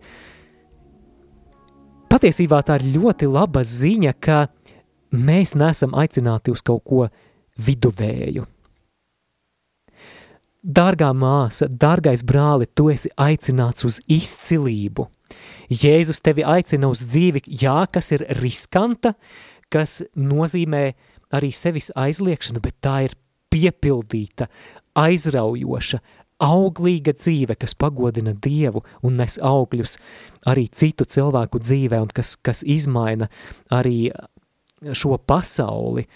patiesībā 2.12 2.61
tā 2.66 2.79
ir 2.79 2.87
ļoti 2.99 3.29
laba 3.31 3.64
ziņa, 3.66 4.14
ka 4.22 4.45
mēs 5.11 5.57
neesam 5.59 5.97
aicināti 5.99 6.55
uz 6.55 6.62
kaut 6.62 6.85
ko 6.87 7.09
viduvēju. 7.59 8.47
Dārgā 10.68 11.12
māsa, 11.16 11.68
dārgais 11.70 12.24
brāli, 12.26 12.66
tu 12.74 12.91
esi 12.93 13.11
aicināts 13.16 13.87
uz 13.89 14.01
izcilību. 14.11 15.07
Jēzus 15.70 16.20
tevi 16.24 16.45
aicina 16.45 16.91
uz 16.91 17.05
dzīvi, 17.07 17.45
jā, 17.62 17.79
kas 17.93 18.11
ir 18.16 18.26
riskanta, 18.41 19.14
kas 19.72 20.03
nozīmē 20.18 20.83
arī 21.35 21.51
sevis 21.55 21.91
aizliekšanu, 21.97 22.62
bet 22.64 22.79
tā 22.85 23.03
ir 23.09 23.16
piepildīta, 23.53 24.49
aizraujoša, 24.99 26.01
auglīga 26.39 27.14
dzīve, 27.16 27.57
kas 27.59 27.74
pagodina 27.74 28.33
Dievu 28.35 28.85
un 29.03 29.18
nes 29.18 29.39
augļus 29.43 29.97
arī 30.47 30.68
citu 30.70 31.07
cilvēku 31.09 31.61
dzīvē 31.62 32.01
un 32.05 32.12
kas, 32.14 32.37
kas 32.37 32.62
izmaina 32.62 33.26
arī 33.74 34.11
šo 34.95 35.18
pasauli. 35.18 36.07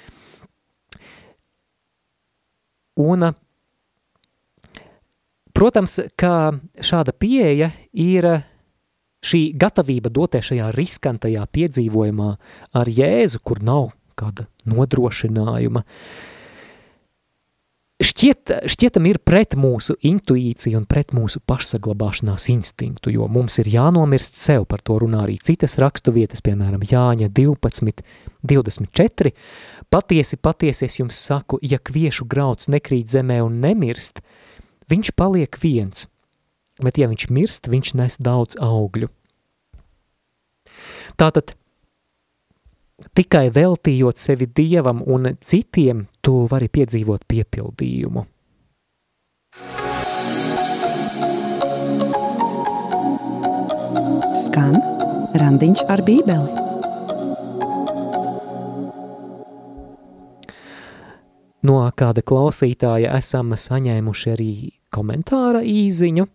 Un, 3.02 3.24
protams, 5.56 5.98
ka 6.14 6.52
šāda 6.78 7.14
pieeja 7.16 7.72
ir 7.92 8.28
šī 9.22 9.42
gatavība 9.58 10.12
doties 10.12 10.50
šajā 10.50 10.68
riskantajā 10.76 11.46
piedzīvojumā 11.56 12.30
ar 12.78 12.90
Jēzu, 12.90 13.40
kur 13.42 13.62
nav 13.64 13.90
kāda 14.18 14.46
nodrošinājuma, 14.68 15.84
šķiet, 18.02 18.52
šķietam 18.70 19.06
ir 19.10 19.18
pret 19.22 19.54
mūsu 19.58 19.96
intuīciju 20.06 20.80
un 20.80 20.86
pret 20.90 21.14
mūsu 21.16 21.42
pašsaglabāšanās 21.46 22.48
instinktu, 22.52 23.12
jo 23.14 23.28
mums 23.30 23.58
ir 23.62 23.70
jānomirst 23.72 24.38
sev, 24.40 24.66
par 24.70 24.82
to 24.84 24.98
runā 25.02 25.24
arī 25.26 25.38
citas 25.42 25.78
rakstu 25.82 26.14
vietas, 26.14 26.42
piemēram, 26.44 26.82
Jāņa 26.88 27.30
12, 27.32 28.02
24. 28.42 29.32
Patiesi, 29.92 30.38
patiesi 30.40 30.86
es 30.88 30.98
jums 31.00 31.18
saku, 31.20 31.60
ja 31.62 31.78
kviešu 31.78 32.26
grauds 32.28 32.70
nekrīt 32.72 33.12
zemē 33.12 33.42
un 33.44 33.60
nemirst, 33.62 34.22
viņš 34.92 35.14
paliek 35.18 35.58
viens, 35.62 36.06
bet 36.82 36.98
ja 36.98 37.10
viņš 37.10 37.28
mirst, 37.30 37.68
viņš 37.72 37.96
nes 38.00 38.18
daudz 38.22 38.58
augļu. 38.60 39.10
Tātad 41.20 41.52
tikai 43.16 43.48
veltījot 43.52 44.18
sevi 44.18 44.48
Dievam 44.48 45.02
un 45.06 45.34
citiem, 45.44 46.06
tu 46.20 46.46
vari 46.50 46.68
piedzīvot 46.72 47.26
piepildījumu. 47.28 48.24
Skan 54.42 54.76
randiņš 55.36 55.84
ar 55.92 56.02
bībeli. 56.06 56.60
No 61.62 61.78
kāda 61.94 62.24
klausītāja 62.26 63.12
esam 63.20 63.52
saņēmuši 63.54 64.30
arī 64.32 64.52
komentāra 64.90 65.60
īziņu. 65.62 66.26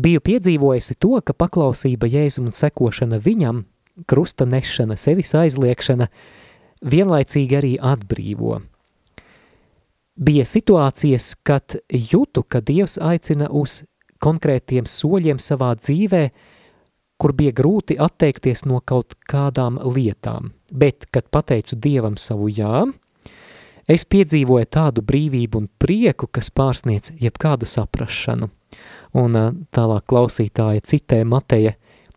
Biju 0.00 0.22
piedzīvojusi 0.24 0.96
to, 0.98 1.12
ka 1.22 1.36
paklausība 1.36 2.08
Jēzum 2.10 2.48
un 2.50 2.56
sekošana 2.56 3.20
viņam, 3.22 3.62
krusta 4.08 4.46
nešana, 4.48 4.96
sevis 4.96 5.34
aizliekšana, 5.36 6.08
vienlaicīgi 6.80 7.58
arī 7.58 7.72
atbrīvo. 7.80 8.60
Bija 10.20 10.44
situācijas, 10.44 11.34
kad 11.44 11.78
jūtu, 11.88 12.44
ka 12.44 12.60
Dievs 12.60 12.98
aicina 13.00 13.48
uz 13.48 13.82
konkrētiem 14.20 14.88
soļiem 14.88 15.40
savā 15.40 15.72
dzīvē, 15.80 16.24
kur 17.20 17.36
bija 17.36 17.52
grūti 17.56 17.96
atteikties 18.00 18.66
no 18.68 18.80
kaut 18.84 19.16
kādām 19.28 19.78
lietām, 19.80 20.52
bet, 20.72 21.08
kad 21.12 21.28
pateicu 21.32 21.76
Dievam 21.76 22.16
savu 22.20 22.48
jā, 22.52 22.86
Es 23.90 24.04
piedzīvoju 24.06 24.68
tādu 24.70 25.02
brīvību 25.02 25.58
un 25.58 25.66
prieku, 25.82 26.28
kas 26.30 26.52
pārsniec 26.54 27.10
jebkādu 27.18 27.66
saprašanu. 27.66 28.46
Un 29.18 29.38
tālāk 29.74 30.04
klausītāja 30.06 30.84
citē 30.86 31.24
Mateja 31.26 31.72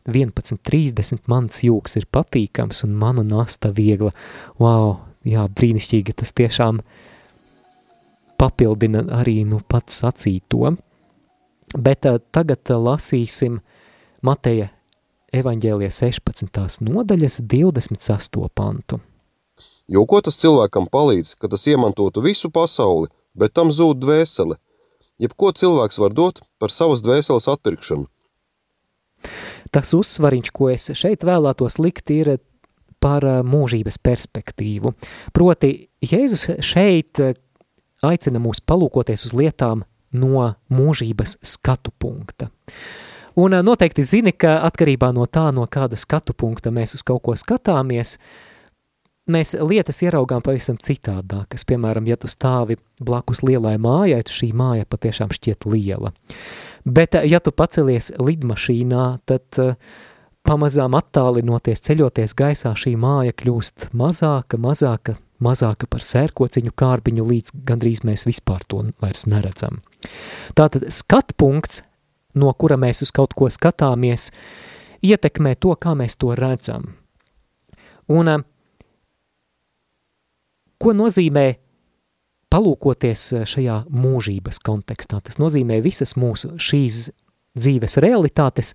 11.30 0.10 1.24
mans 1.32 1.64
jūks 1.64 1.98
ir 2.00 2.08
patīkams 2.12 2.84
un 2.88 2.96
mana 3.00 3.24
nasta 3.24 3.72
viegla. 3.72 4.12
Wow, 4.60 4.98
jā, 5.24 5.46
brīnišķīgi, 5.48 6.16
tas 6.20 6.34
tiešām 6.36 6.82
papildina 8.40 9.06
arī 9.22 9.42
nu 9.48 9.62
pats 9.64 10.02
sacīto. 10.04 10.76
Bet 11.74 12.06
uh, 12.06 12.20
tagad 12.36 12.68
uh, 12.70 12.82
lasīsim 12.92 13.62
Mateja 14.24 14.70
evaņģēlie 15.34 15.90
16. 15.90 16.84
nodaļas 16.86 17.40
28. 17.50 18.50
pantu. 18.54 19.00
Jo 19.92 20.06
ko 20.08 20.22
tas 20.24 20.38
cilvēkam 20.40 20.88
palīdz, 20.92 21.34
ka 21.40 21.50
tas 21.52 21.66
iemantotu 21.68 22.22
visu 22.24 22.52
pasauli, 22.54 23.10
bet 23.36 23.56
tam 23.58 23.72
zūd 23.74 24.00
dvēsele? 24.04 24.60
Jebko 25.22 25.52
cilvēks 25.56 26.00
var 26.02 26.14
dot 26.16 26.42
par 26.60 26.72
savas 26.74 27.04
dvēseles 27.04 27.50
atpirkšanu. 27.52 28.08
Tas 29.74 29.94
uzsvariņš, 29.98 30.52
ko 30.54 30.70
es 30.74 30.92
šeit 30.98 31.26
vēlētos 31.26 31.80
likt, 31.82 32.12
ir 32.14 32.38
par 33.04 33.26
mūžības 33.44 33.98
perspektīvu. 34.00 34.94
Proti, 35.36 35.74
Jēzus 36.04 36.46
šeit 36.64 37.20
aicina 38.04 38.40
mūs 38.44 38.62
palūkoties 38.64 39.28
uz 39.28 39.34
lietām 39.36 39.84
no 40.14 40.46
mūžības 40.72 41.40
skatu 41.44 41.92
punkta. 42.00 42.52
Un 43.36 43.58
noteikti 43.66 44.06
zini, 44.06 44.32
ka 44.38 44.60
atkarībā 44.68 45.10
no 45.16 45.26
tā, 45.26 45.48
no 45.56 45.66
kāda 45.66 45.98
skatu 45.98 46.36
punkta 46.38 46.70
mēs 46.72 46.94
uz 47.00 47.02
kaut 47.02 47.24
ko 47.26 47.34
skatāmies, 47.40 48.20
uh, 48.20 48.52
mēs 49.30 49.56
lietas 49.60 50.02
ieraugām 50.04 50.44
pavisam 50.44 50.78
citādākas. 50.82 51.66
Piemēram, 51.68 52.08
ja 52.10 52.18
tu 52.20 52.30
stāvi 52.32 52.78
blakus 53.04 53.44
lielai 53.46 53.76
mājai, 53.82 54.22
tad 54.26 54.36
šī 54.36 54.52
māja 54.58 54.88
patiešām 54.90 55.34
šķiet 55.34 55.68
liela. 55.70 56.14
Bet, 56.84 57.16
ja 57.28 57.40
tu 57.40 57.54
pacelies 57.56 58.12
lidmašīnā, 58.20 59.04
tad 59.30 59.60
uh, 59.62 59.76
pamazām 60.44 60.98
attālinoties, 61.00 61.84
ceļoties 61.88 62.36
gaisā, 62.36 62.74
šī 62.76 62.96
māja 63.00 63.36
kļūst 63.40 63.90
mazāka, 63.96 64.60
mazāka, 64.60 65.16
mazāka 65.44 65.88
par 65.88 66.04
sērkociņu 66.04 66.76
kārbiņu, 66.76 67.28
līdz 67.30 67.56
gandrīz 67.68 68.04
mēs 68.08 68.28
vispār 68.28 68.66
to 68.68 68.84
vairs 69.04 69.28
neredzam. 69.32 69.80
Tātad 70.60 70.90
skatpunkts, 70.92 71.86
no 72.36 72.52
kura 72.60 72.76
mēs 72.80 73.06
uz 73.06 73.14
kaut 73.16 73.36
ko 73.38 73.48
skatāmies, 73.48 74.32
ietekmē 75.04 75.56
to, 75.56 75.78
kā 75.80 75.96
mēs 75.96 76.20
to 76.20 76.36
redzam. 76.36 76.92
Un 78.12 78.28
uh, 78.28 78.44
Ko 80.84 80.92
nozīmē 80.92 81.46
palūkoties 82.54 83.26
eh, 83.34 83.48
šajā 83.50 83.80
mūžības 83.90 84.62
kontekstā? 84.64 85.20
Tas 85.26 85.40
nozīmē 85.42 85.82
visas 85.84 86.16
mūsu 86.20 86.54
šīs 86.62 87.10
dzīves 87.58 88.00
realitātes 88.04 88.74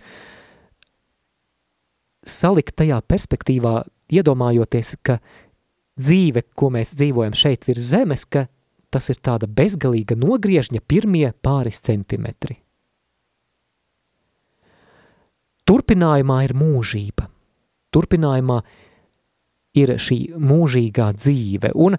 salikt 2.28 2.76
tajā 2.78 2.98
perspektīvā, 3.08 3.80
iedomājoties, 4.12 4.96
ka 5.02 5.18
dzīve, 5.98 6.44
ko 6.58 6.70
mēs 6.74 6.92
dzīvojam 6.96 7.36
šeit 7.36 7.66
virs 7.68 7.90
zemes, 7.94 8.26
ka 8.28 8.46
tas 8.92 9.10
ir 9.12 9.20
tāda 9.24 9.48
bezgalīga 9.48 10.16
nogriežņa 10.18 10.80
pirmie 10.88 11.28
pāris 11.44 11.80
centimetri. 11.84 12.58
Turpinājumā 15.68 16.38
ir 16.46 16.54
mūžība. 16.56 17.26
Turpinājumā 17.92 18.62
ir 19.76 19.94
šī 20.00 20.18
mūžīgā 20.40 21.10
dzīve. 21.18 21.74
Un, 21.76 21.98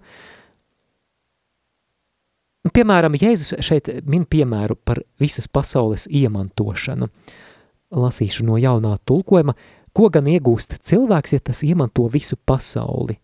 piemēram, 2.74 3.16
Jēzus 3.18 3.54
šeit 3.64 3.88
min 4.08 4.26
piemēru 4.28 4.76
par 4.84 5.02
visas 5.20 5.48
pasaules 5.48 6.06
iemantošanu. 6.10 7.08
Lasīšu 7.90 8.46
no 8.46 8.58
jaunā 8.60 8.94
tulkojuma, 9.08 9.54
ko 9.96 10.10
gan 10.12 10.28
iegūst 10.30 10.78
cilvēks, 10.86 11.34
ja 11.34 11.42
tas 11.50 11.64
iemanto 11.66 12.06
visu 12.12 12.38
pasauli, 12.46 13.16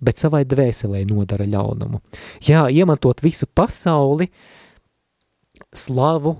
bet 0.00 0.20
savai 0.20 0.44
dvēselē 0.48 1.02
nodara 1.08 1.44
ļaunumu. 1.48 2.00
Jā, 2.48 2.66
iemantot 2.72 3.20
visu 3.24 3.48
pasauli, 3.52 4.30
slavu, 5.74 6.38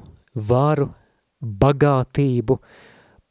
varu, 0.48 0.88
bagātību, 1.42 2.58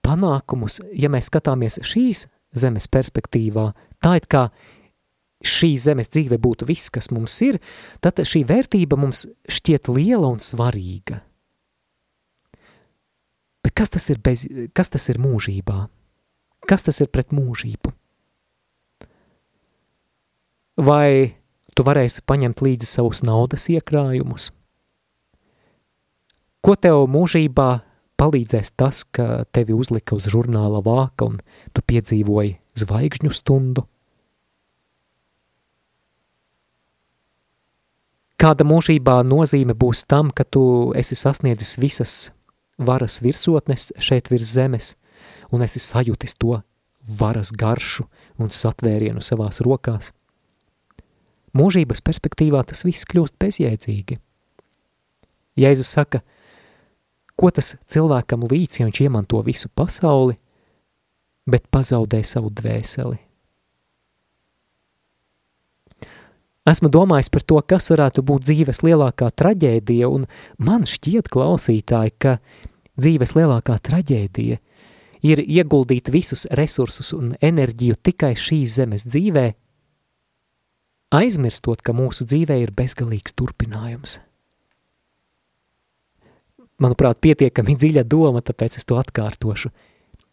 panākumus, 0.06 0.82
ja 0.96 1.10
mēs 1.12 1.32
skatāmies 1.32 1.82
šīs 1.84 2.28
zemes 2.58 2.88
perspektīvā, 2.92 3.72
tā 4.04 4.18
it 4.22 4.28
kā 4.32 4.48
šī 5.46 5.76
zemes 5.78 6.10
dzīve 6.10 6.40
būtu 6.42 6.68
viss, 6.70 6.92
kas 6.94 7.12
mums 7.14 7.36
ir, 7.46 7.60
tad 8.02 8.20
šī 8.22 8.44
vērtība 8.48 8.98
mums 9.00 9.26
šķiet 9.52 9.90
liela 9.94 10.30
un 10.32 10.42
svarīga. 10.44 11.22
Bet 13.66 13.76
kas 13.78 13.94
tas 13.94 14.10
ir, 14.10 14.22
bez, 14.24 14.48
kas 14.74 14.90
tas 14.94 15.10
ir 15.12 15.20
mūžībā? 15.22 15.88
Kas 16.68 16.88
tas 16.88 17.02
ir 17.04 17.12
pret 17.14 17.34
mūžību? 17.36 17.94
Vai 20.78 21.38
tu 21.74 21.86
varēsi 21.86 22.24
paņemt 22.26 22.62
līdzi 22.64 22.90
savus 22.90 23.24
naudas 23.26 23.68
iekrājumus? 23.74 24.52
Ko 26.66 26.74
tev 26.76 27.06
mūžībā 27.12 27.68
palīdzēs 28.18 28.74
tas, 28.76 29.04
ka 29.04 29.46
tevi 29.54 29.76
uzlika 29.78 30.18
uz 30.18 30.28
žurnāla 30.32 30.82
vāka 30.84 31.30
un 31.30 31.38
tu 31.74 31.84
piedzīvoji 31.86 32.58
zvaigžņu 32.82 33.32
stundu? 33.34 33.86
Kāda 38.38 38.66
mūžībā 38.68 39.24
nozīme 39.26 39.74
būs 39.74 40.04
tam, 40.06 40.30
ka 40.30 40.46
tu 40.46 40.94
esi 40.98 41.18
sasniedzis 41.18 41.78
visas 41.82 42.14
varas 42.78 43.18
virsotnes 43.26 43.92
šeit 43.98 44.30
virs 44.30 44.54
zemes 44.54 44.94
un 45.52 45.66
esi 45.66 45.82
sajūtis 45.82 46.38
to 46.38 46.60
varas 47.18 47.50
garšu 47.52 48.06
un 48.38 48.54
satvērienu 48.54 49.26
savās 49.26 49.64
rokās? 49.66 50.14
Mūžības 51.58 52.04
perspektīvā 52.06 52.62
tas 52.70 52.86
viss 52.86 53.08
kļūst 53.10 53.40
bezjēdzīgi. 53.42 54.20
Jēzus 55.58 55.94
saka– 55.98 56.22
Ko 57.38 57.52
tas 57.54 57.76
cilvēkam 57.86 58.48
līdz, 58.50 58.80
ja 58.80 58.88
viņš 58.88 59.00
iemanto 59.06 59.44
visu 59.46 59.70
pasauli, 59.70 60.40
bet 61.46 61.68
pazaudē 61.70 62.24
savu 62.26 62.50
dvēseli? 62.50 63.20
Esmu 66.68 66.92
domājis 66.92 67.32
par 67.32 67.46
to, 67.48 67.60
kas 67.64 67.88
varētu 67.94 68.24
būt 68.28 68.50
dzīves 68.50 68.84
lielākā 68.84 69.30
traģēdija, 69.40 70.10
un 70.12 70.26
man 70.60 70.84
šķiet, 70.88 71.30
klausītāji, 71.32 72.16
ka 72.20 72.38
dzīves 73.00 73.36
lielākā 73.38 73.78
traģēdija 73.88 74.60
ir 75.28 75.44
ieguldīt 75.44 76.12
visus 76.14 76.46
resursus 76.60 77.14
un 77.16 77.34
enerģiju 77.42 77.98
tikai 78.04 78.34
šīs 78.36 78.78
zemes 78.82 79.08
dzīvē, 79.08 79.48
aizmirstot, 81.16 81.82
ka 81.82 81.96
mūsu 81.96 82.28
dzīvē 82.28 82.60
ir 82.66 82.76
bezgalīgs 82.76 83.38
turpinājums 83.38 84.20
manuprāt, 86.82 87.20
pietiekami 87.22 87.76
dziļa 87.78 88.04
doma, 88.08 88.44
tāpēc 88.46 88.80
es 88.80 88.88
to 88.88 88.98
atkārtošu. 89.02 89.72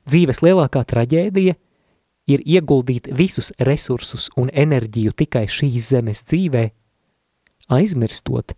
Dzīves 0.09 0.43
lielākā 0.45 0.85
traģēdija 0.85 1.57
ir 2.30 2.42
ieguldīt 2.44 3.08
visus 3.12 3.52
resursus 3.58 4.30
un 4.40 4.50
enerģiju 4.52 5.12
tikai 5.16 5.44
šīs 5.50 5.90
zemes 5.92 6.24
dzīvē, 6.24 6.68
aizmirstot, 7.74 8.54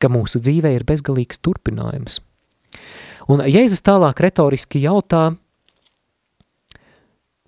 ka 0.00 0.10
mūsu 0.10 0.40
dzīvē 0.42 0.74
ir 0.76 0.86
bezgalīgs 0.86 1.40
turpinājums. 1.42 2.20
Un 3.30 3.40
Jēzus 3.48 3.82
tālāk 3.84 4.20
retoriski 4.20 4.82
jautā, 4.84 5.32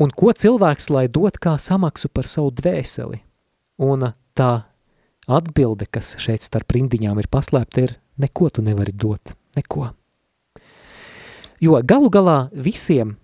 un 0.01 0.14
ko 0.16 0.32
cilvēks 0.32 0.88
lai 0.94 1.07
dot 1.12 1.38
kā 1.42 1.57
samaksu 1.61 2.09
par 2.09 2.28
savu 2.30 2.55
dvēseli? 2.57 3.20
Un 3.84 4.09
tā 4.36 4.53
atbilde, 5.28 5.88
kas 5.90 6.14
šeit 6.22 6.47
starp 6.47 6.72
rindiņām 6.72 7.20
ir 7.20 7.28
paslēpta, 7.28 7.84
ir 7.84 7.97
neko 8.22 8.49
tu 8.49 8.64
nevari 8.64 8.94
dot. 8.94 9.34
Neko. 9.57 9.90
Jo 11.61 11.80
galu 11.84 12.11
galā 12.12 12.38
visiem 12.53 13.16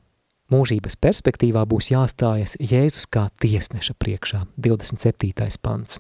mūžības 0.53 0.99
perspektīvā 1.01 1.65
būs 1.69 1.91
jāstājas 1.95 2.59
Jēzus 2.61 3.09
kā 3.11 3.27
tiesneša 3.43 3.97
priekšā, 3.99 4.45
27. 4.61 5.33
pants. 5.65 5.99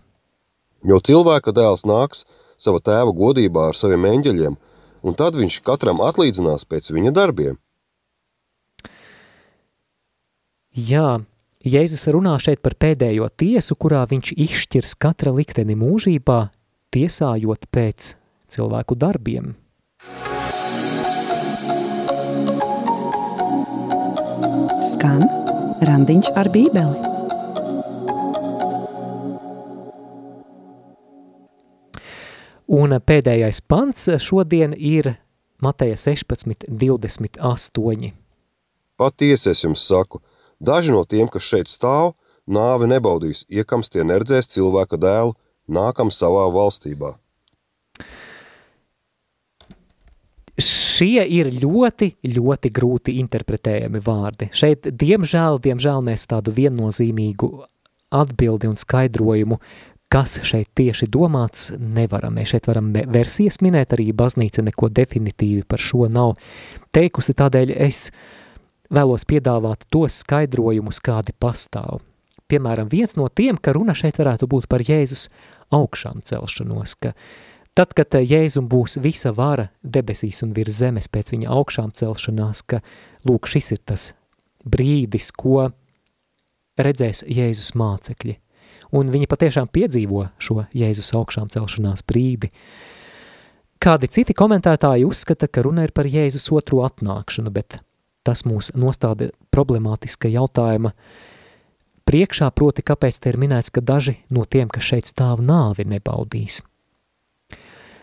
Jo 0.84 0.98
cilvēka 1.00 1.54
dēls 1.56 1.86
nāks 1.88 2.26
sava 2.60 2.82
tēva 2.84 3.14
godībā 3.16 3.70
ar 3.70 3.78
saviem 3.78 4.06
eņģeļiem, 4.12 4.56
un 5.02 5.18
tad 5.18 5.38
viņš 5.38 5.60
katram 5.66 6.02
atlīdzinās 6.04 6.66
pēc 6.68 6.92
viņa 6.94 7.14
darbiem. 7.16 7.58
Jā, 10.72 11.20
Jēzus 11.62 12.08
runā 12.10 12.34
šeit 12.42 12.62
par 12.64 12.74
pēdējo 12.80 13.28
tiesu, 13.38 13.76
kurā 13.78 14.02
viņš 14.10 14.34
izšķirs 14.34 14.96
katra 14.98 15.34
likteni 15.36 15.76
mūžībā, 15.78 16.46
tiesājot 16.94 17.68
pēc 17.70 18.14
cilvēku 18.52 18.98
darbiem. 18.98 19.52
Skan 24.82 25.20
randiņš 25.86 26.28
ar 26.34 26.48
bībeli. 26.50 27.10
Un 32.66 32.96
pēdējais 32.98 33.62
pants 33.70 34.08
šodien 34.18 34.74
ir 34.74 35.12
Mateja 35.62 35.94
16, 35.94 36.66
28. 36.66 38.10
Patiesi 38.98 39.52
es 39.52 39.62
jums 39.62 39.86
saku, 39.86 40.18
daži 40.58 40.90
no 40.90 41.04
tiem, 41.06 41.30
kas 41.30 41.46
šeit 41.46 41.70
stāv, 41.70 42.16
nāvi 42.50 42.90
nebaudīs, 42.90 43.46
iekams 43.54 43.92
tie 43.94 44.02
neredzēs 44.02 44.50
cilvēka 44.50 44.98
dēlu, 44.98 45.36
nākam 45.70 46.10
savā 46.10 46.48
valstībā. 46.50 47.21
Šie 51.02 51.22
ir 51.34 51.48
ļoti, 51.50 52.12
ļoti 52.30 52.70
grūti 52.70 53.16
interpretējami 53.18 53.98
vārdi. 54.04 54.46
Šeit, 54.54 54.86
diemžēl, 54.86 55.58
diemžēl 55.64 55.98
mēs 56.06 56.28
tādu 56.30 56.54
viennozīmīgu 56.54 57.48
atbildi 58.14 58.70
un 58.70 58.78
skaidrojumu, 58.78 59.58
kas 60.12 60.36
šeit 60.46 60.70
tieši 60.78 61.08
domāts, 61.10 61.72
nevaram. 61.74 62.36
Mēs 62.38 62.54
šeit 62.54 62.70
varam 62.70 62.92
versijas 62.94 63.58
minēt, 63.66 63.96
arī 63.96 64.12
baznīca 64.14 64.62
neko 64.62 64.92
definitīvi 64.94 65.66
par 65.66 65.82
šo 65.82 66.06
nav 66.06 66.36
teikusi, 66.94 67.34
tādēļ 67.34 67.74
es 67.82 68.12
vēlos 68.94 69.26
piedāvāt 69.26 69.88
tos 69.90 70.22
skaidrojumus, 70.22 71.02
kādi 71.02 71.34
pastāv. 71.34 71.98
Piemēram, 72.46 72.86
viens 72.92 73.18
no 73.18 73.26
tiem, 73.26 73.58
ka 73.58 73.74
runa 73.74 73.96
šeit 73.98 74.22
varētu 74.22 74.46
būt 74.46 74.70
par 74.70 74.86
Jēzus 74.86 75.32
augšām 75.74 76.22
celšanos, 76.22 76.94
ka 77.02 77.16
uh, 77.16 77.51
Tad, 77.72 77.94
kad 77.96 78.12
eh, 78.18 78.26
Jēzum 78.28 78.68
būs 78.68 78.98
visa 79.00 79.32
vara 79.32 79.70
debesīs 79.82 80.42
un 80.44 80.52
virs 80.56 80.76
zemes 80.82 81.08
pēc 81.08 81.32
viņa 81.32 81.48
augšām 81.52 81.92
celšanās, 81.96 82.60
ka, 82.68 82.82
lūk, 83.28 83.48
šis 83.48 83.72
ir 83.72 83.80
tas 83.88 84.08
brīdis, 84.68 85.30
ko 85.32 85.70
redzēs 86.76 87.24
Jēzus 87.24 87.72
mācekļi. 87.80 88.36
Un 88.92 89.08
viņi 89.08 89.28
patiešām 89.28 89.70
piedzīvo 89.72 90.26
šo 90.36 90.66
Jēzus 90.76 91.14
augšām 91.16 91.48
celšanās 91.52 92.04
brīdi. 92.04 92.50
Kādi 93.82 94.10
citi 94.12 94.36
komentētāji 94.36 95.06
uzskata, 95.08 95.48
ka 95.48 95.64
runa 95.64 95.86
ir 95.86 95.94
par 95.96 96.06
Jēzus 96.06 96.50
otro 96.52 96.82
atnākšanu, 96.84 97.50
bet 97.50 97.78
tas 98.22 98.44
mūs 98.44 98.74
nostāda 98.76 99.30
problemātiska 99.50 100.28
jautājuma 100.30 100.92
priekšā, 102.04 102.50
proti, 102.52 102.84
kāpēc 102.84 103.16
te 103.16 103.32
ir 103.32 103.40
minēts, 103.40 103.72
ka 103.72 103.80
daži 103.80 104.18
no 104.28 104.44
tiem, 104.44 104.68
kas 104.68 104.92
šeit 104.92 105.08
stāv 105.08 105.40
nāvi, 105.40 105.88
nebaudīs– 105.88 106.60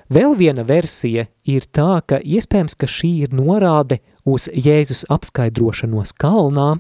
Vēl 0.10 0.32
viena 0.34 0.64
versija 0.66 1.28
ir 1.46 1.68
tā, 1.70 2.00
ka 2.02 2.18
iespējams, 2.18 2.74
ka 2.74 2.88
šī 2.90 3.10
ir 3.28 3.34
norāde 3.38 4.00
uz 4.26 4.48
Jēzus 4.50 5.04
apskaidrošanos 5.14 6.16
kalnā, 6.18 6.80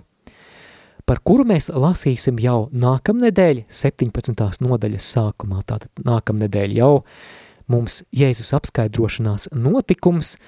par 1.05 1.21
kuru 1.21 1.45
mēs 1.51 1.69
lasīsim 1.69 2.41
jau 2.41 2.71
nākamnedēļ, 2.73 3.67
17. 3.69 4.34
nodaļas 4.65 5.11
sākumā. 5.13 5.61
Tātad 5.61 6.01
nākamnedēļ 6.01 6.73
jau 6.80 7.03
mums 7.69 8.01
Jēzus 8.09 8.49
apskaidrošanās 8.57 9.51
notikums, 9.53 10.39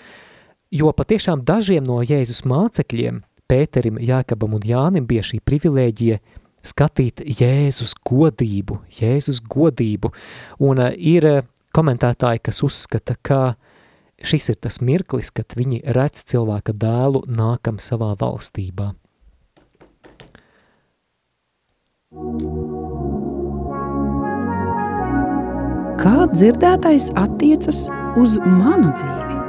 jo 0.73 0.89
patiešām 0.89 1.45
dažiem 1.45 1.85
no 1.85 2.01
Jēzus 2.01 2.41
mācekļiem, 2.49 3.21
Pēterim, 3.45 4.01
Jākabam 4.01 4.57
un 4.57 4.65
Jānim 4.65 5.05
bija 5.05 5.21
šī 5.27 5.43
privilēģija 5.45 6.17
skatīt 6.65 7.21
Jēzus 7.29 7.93
godību, 8.09 8.81
Jēzus 8.97 9.41
godību, 9.45 10.15
un 10.65 10.81
ir 10.97 11.43
komentētāji, 11.75 12.43
kas 12.47 12.61
uzskata, 12.65 13.17
ka 13.21 13.55
šis 14.21 14.51
ir 14.53 14.59
tas 14.61 14.81
mirklis, 14.85 15.31
kad 15.33 15.55
viņi 15.57 15.81
redz 15.97 16.25
cilvēka 16.31 16.75
dēlu 16.77 17.23
nākam 17.27 17.79
savā 17.81 18.13
valstībā. 18.19 18.91
Kā 26.01 26.17
dzirdētais 26.33 27.11
attiecas 27.19 27.85
uz 28.19 28.39
manu 28.41 28.91
dzīvi? 28.97 29.40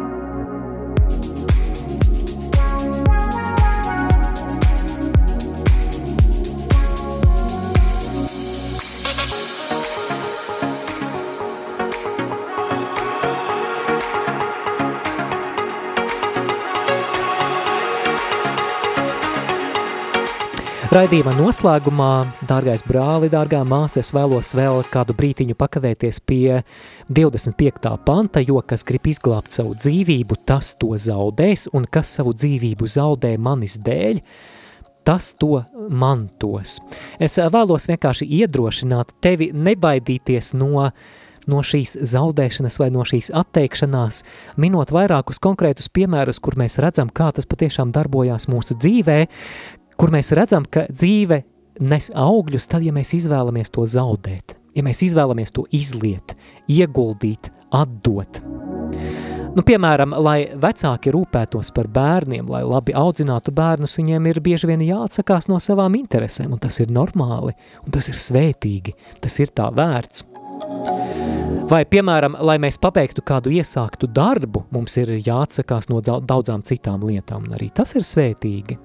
Raidījuma 20.93 21.33
noslēgumā, 21.39 22.07
dārgais 22.45 22.83
brāli, 22.85 23.31
dārgā 23.33 23.63
māsa, 23.65 24.03
es 24.03 24.11
vēlos 24.13 24.51
vēl 24.53 24.83
kādu 24.93 25.15
brītiņu 25.17 25.55
pakavēties 25.57 26.19
pie 26.29 26.59
25. 27.09 27.95
panta, 28.05 28.43
jo 28.45 28.61
kas 28.61 28.85
grib 28.85 29.09
izglābt 29.09 29.57
savu 29.57 29.73
dzīvību, 29.73 30.37
tas 30.45 30.75
to 30.77 30.91
zaudēs, 31.01 31.71
un 31.73 31.89
kas 31.89 32.13
savu 32.19 32.35
dzīvību 32.37 32.91
zaudē 32.93 33.33
manis 33.41 33.79
dēļ, 33.81 34.21
tas 35.09 35.33
to 35.41 35.63
mantos. 35.89 36.83
Es 37.17 37.41
vēlos 37.41 37.89
vienkārši 37.89 38.29
iedrošināt 38.43 39.17
tevi 39.25 39.49
nebaidīties 39.57 40.53
no 40.61 40.91
no 41.51 41.59
šīs 41.67 41.97
zaudēšanas 42.07 42.77
vai 42.79 42.93
no 42.95 43.03
šīs 43.09 43.33
atteikšanās, 43.35 44.21
minot 44.63 44.93
vairākus 44.95 45.41
konkrētus 45.43 45.89
piemērus, 45.91 46.39
kur 46.39 46.55
mēs 46.61 46.79
redzam, 46.83 47.11
kā 47.11 47.33
tas 47.35 47.49
patiešām 47.51 47.91
darbojās 47.97 48.47
mūsu 48.53 48.77
dzīvē, 48.79 49.17
kur 50.03 50.11
mēs 50.11 50.33
redzam, 50.35 50.65
ka 50.67 50.89
dzīve 50.91 51.45
nes 51.87 52.09
augļus 52.19 52.67
tad, 52.67 52.83
ja 52.83 52.91
mēs 52.95 53.13
izvēlamies 53.15 53.71
to 53.71 53.85
zaudēt, 53.87 54.57
ja 54.75 54.83
mēs 54.83 55.05
izvēlamies 55.07 55.55
to 55.55 55.63
izliet, 55.71 56.35
ieguldīt, 56.67 57.53
atdot. 57.71 58.43
Nu, 59.53 59.63
piemēram, 59.69 60.17
lai 60.25 60.49
vecāki 60.59 61.13
rūpētos 61.15 61.71
par 61.77 61.87
bērniem, 61.93 62.51
lai 62.51 62.65
labi 62.67 62.97
audzinātu 62.99 63.55
bērnus, 63.55 63.95
viņiem 64.01 64.27
ir 64.33 64.43
bieži 64.43 64.73
vien 64.73 64.83
jāatsakās 64.83 65.47
no 65.53 65.61
savām 65.63 65.95
interesēm, 66.01 66.51
un 66.57 66.63
tas 66.67 66.81
ir 66.83 66.91
normāli, 66.91 67.55
un 67.85 67.95
tas 67.95 68.11
ir 68.11 68.19
svētīgi, 68.19 68.97
tas 69.23 69.39
ir 69.39 69.55
tā 69.55 69.71
vērts. 69.71 70.27
Vai, 71.71 71.85
piemēram, 71.89 72.41
lai 72.43 72.59
mēs 72.61 72.81
pabeigtu 72.83 73.23
kādu 73.23 73.55
iesāktu 73.55 74.11
darbu, 74.11 74.67
mums 74.75 74.99
ir 74.99 75.15
jāatsakās 75.15 75.93
no 75.93 76.03
daudzām 76.03 76.65
citām 76.67 77.05
lietām, 77.07 77.47
un 77.47 77.61
arī 77.61 77.71
tas 77.77 77.95
ir 77.95 78.09
svētīgi. 78.09 78.81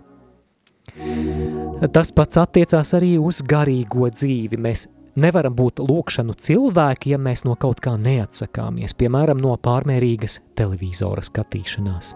Tas 1.93 2.11
pats 2.15 2.39
attiecās 2.41 2.93
arī 2.97 3.15
uz 3.21 3.43
garīgo 3.45 4.09
dzīvi. 4.09 4.57
Mēs 4.57 4.87
nevaram 5.17 5.55
būt 5.57 5.81
lūkšanu 5.83 6.35
cilvēki, 6.41 7.13
ja 7.13 7.19
mēs 7.21 7.43
no 7.45 7.55
kaut 7.59 7.81
kā 7.83 7.95
neatsakāmies, 8.01 8.95
piemēram, 8.97 9.41
no 9.41 9.55
pārmērīgas 9.61 10.39
televizora 10.57 11.23
skatīšanās. 11.25 12.13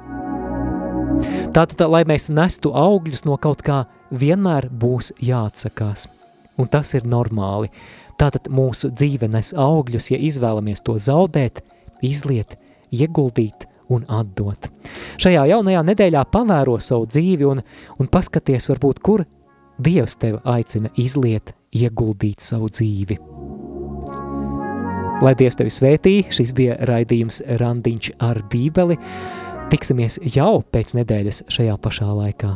Tātad, 1.54 1.84
lai 1.92 2.04
mēs 2.10 2.30
nestu 2.34 2.72
augļus 2.78 3.26
no 3.28 3.38
kaut 3.42 3.62
kā, 3.66 3.84
vienmēr 4.12 4.70
būs 4.72 5.12
jāatsakās. 5.22 6.08
Un 6.60 6.70
tas 6.72 6.94
ir 6.98 7.06
normāli. 7.08 7.72
Tātad 8.20 8.50
mūsu 8.54 8.92
dzīve 8.94 9.30
nes 9.32 9.54
augļus, 9.58 10.12
ja 10.14 10.20
izvēlamies 10.22 10.84
to 10.86 10.98
zaudēt, 11.02 11.64
izliet, 12.06 12.58
ieguldīt 12.94 13.71
un 13.92 14.06
atdot. 14.10 14.70
Šajā 15.22 15.46
jaunajā 15.52 15.84
nedēļā 15.92 16.24
pavēro 16.32 16.78
savu 16.82 17.10
dzīvi 17.12 17.48
un, 17.52 17.62
un 18.00 18.12
paskaties 18.12 18.72
varbūt, 18.72 19.04
kur 19.04 19.26
Dievs 19.82 20.18
tevi 20.22 20.38
aicina 20.46 20.92
izliet, 21.02 21.56
ieguldīt 21.74 22.44
savu 22.46 22.70
dzīvi. 22.70 23.18
Lai 25.22 25.36
Dievs 25.38 25.58
tevi 25.58 25.74
svētī, 25.74 26.16
šis 26.34 26.54
bija 26.58 26.80
raidījums 26.90 27.44
Randiņš 27.62 28.12
ar 28.26 28.42
bībeli. 28.52 28.98
Tiksimies 29.72 30.20
jau 30.36 30.60
pēc 30.74 30.96
nedēļas 30.98 31.46
šajā 31.54 31.78
pašā 31.82 32.10
laikā. 32.10 32.56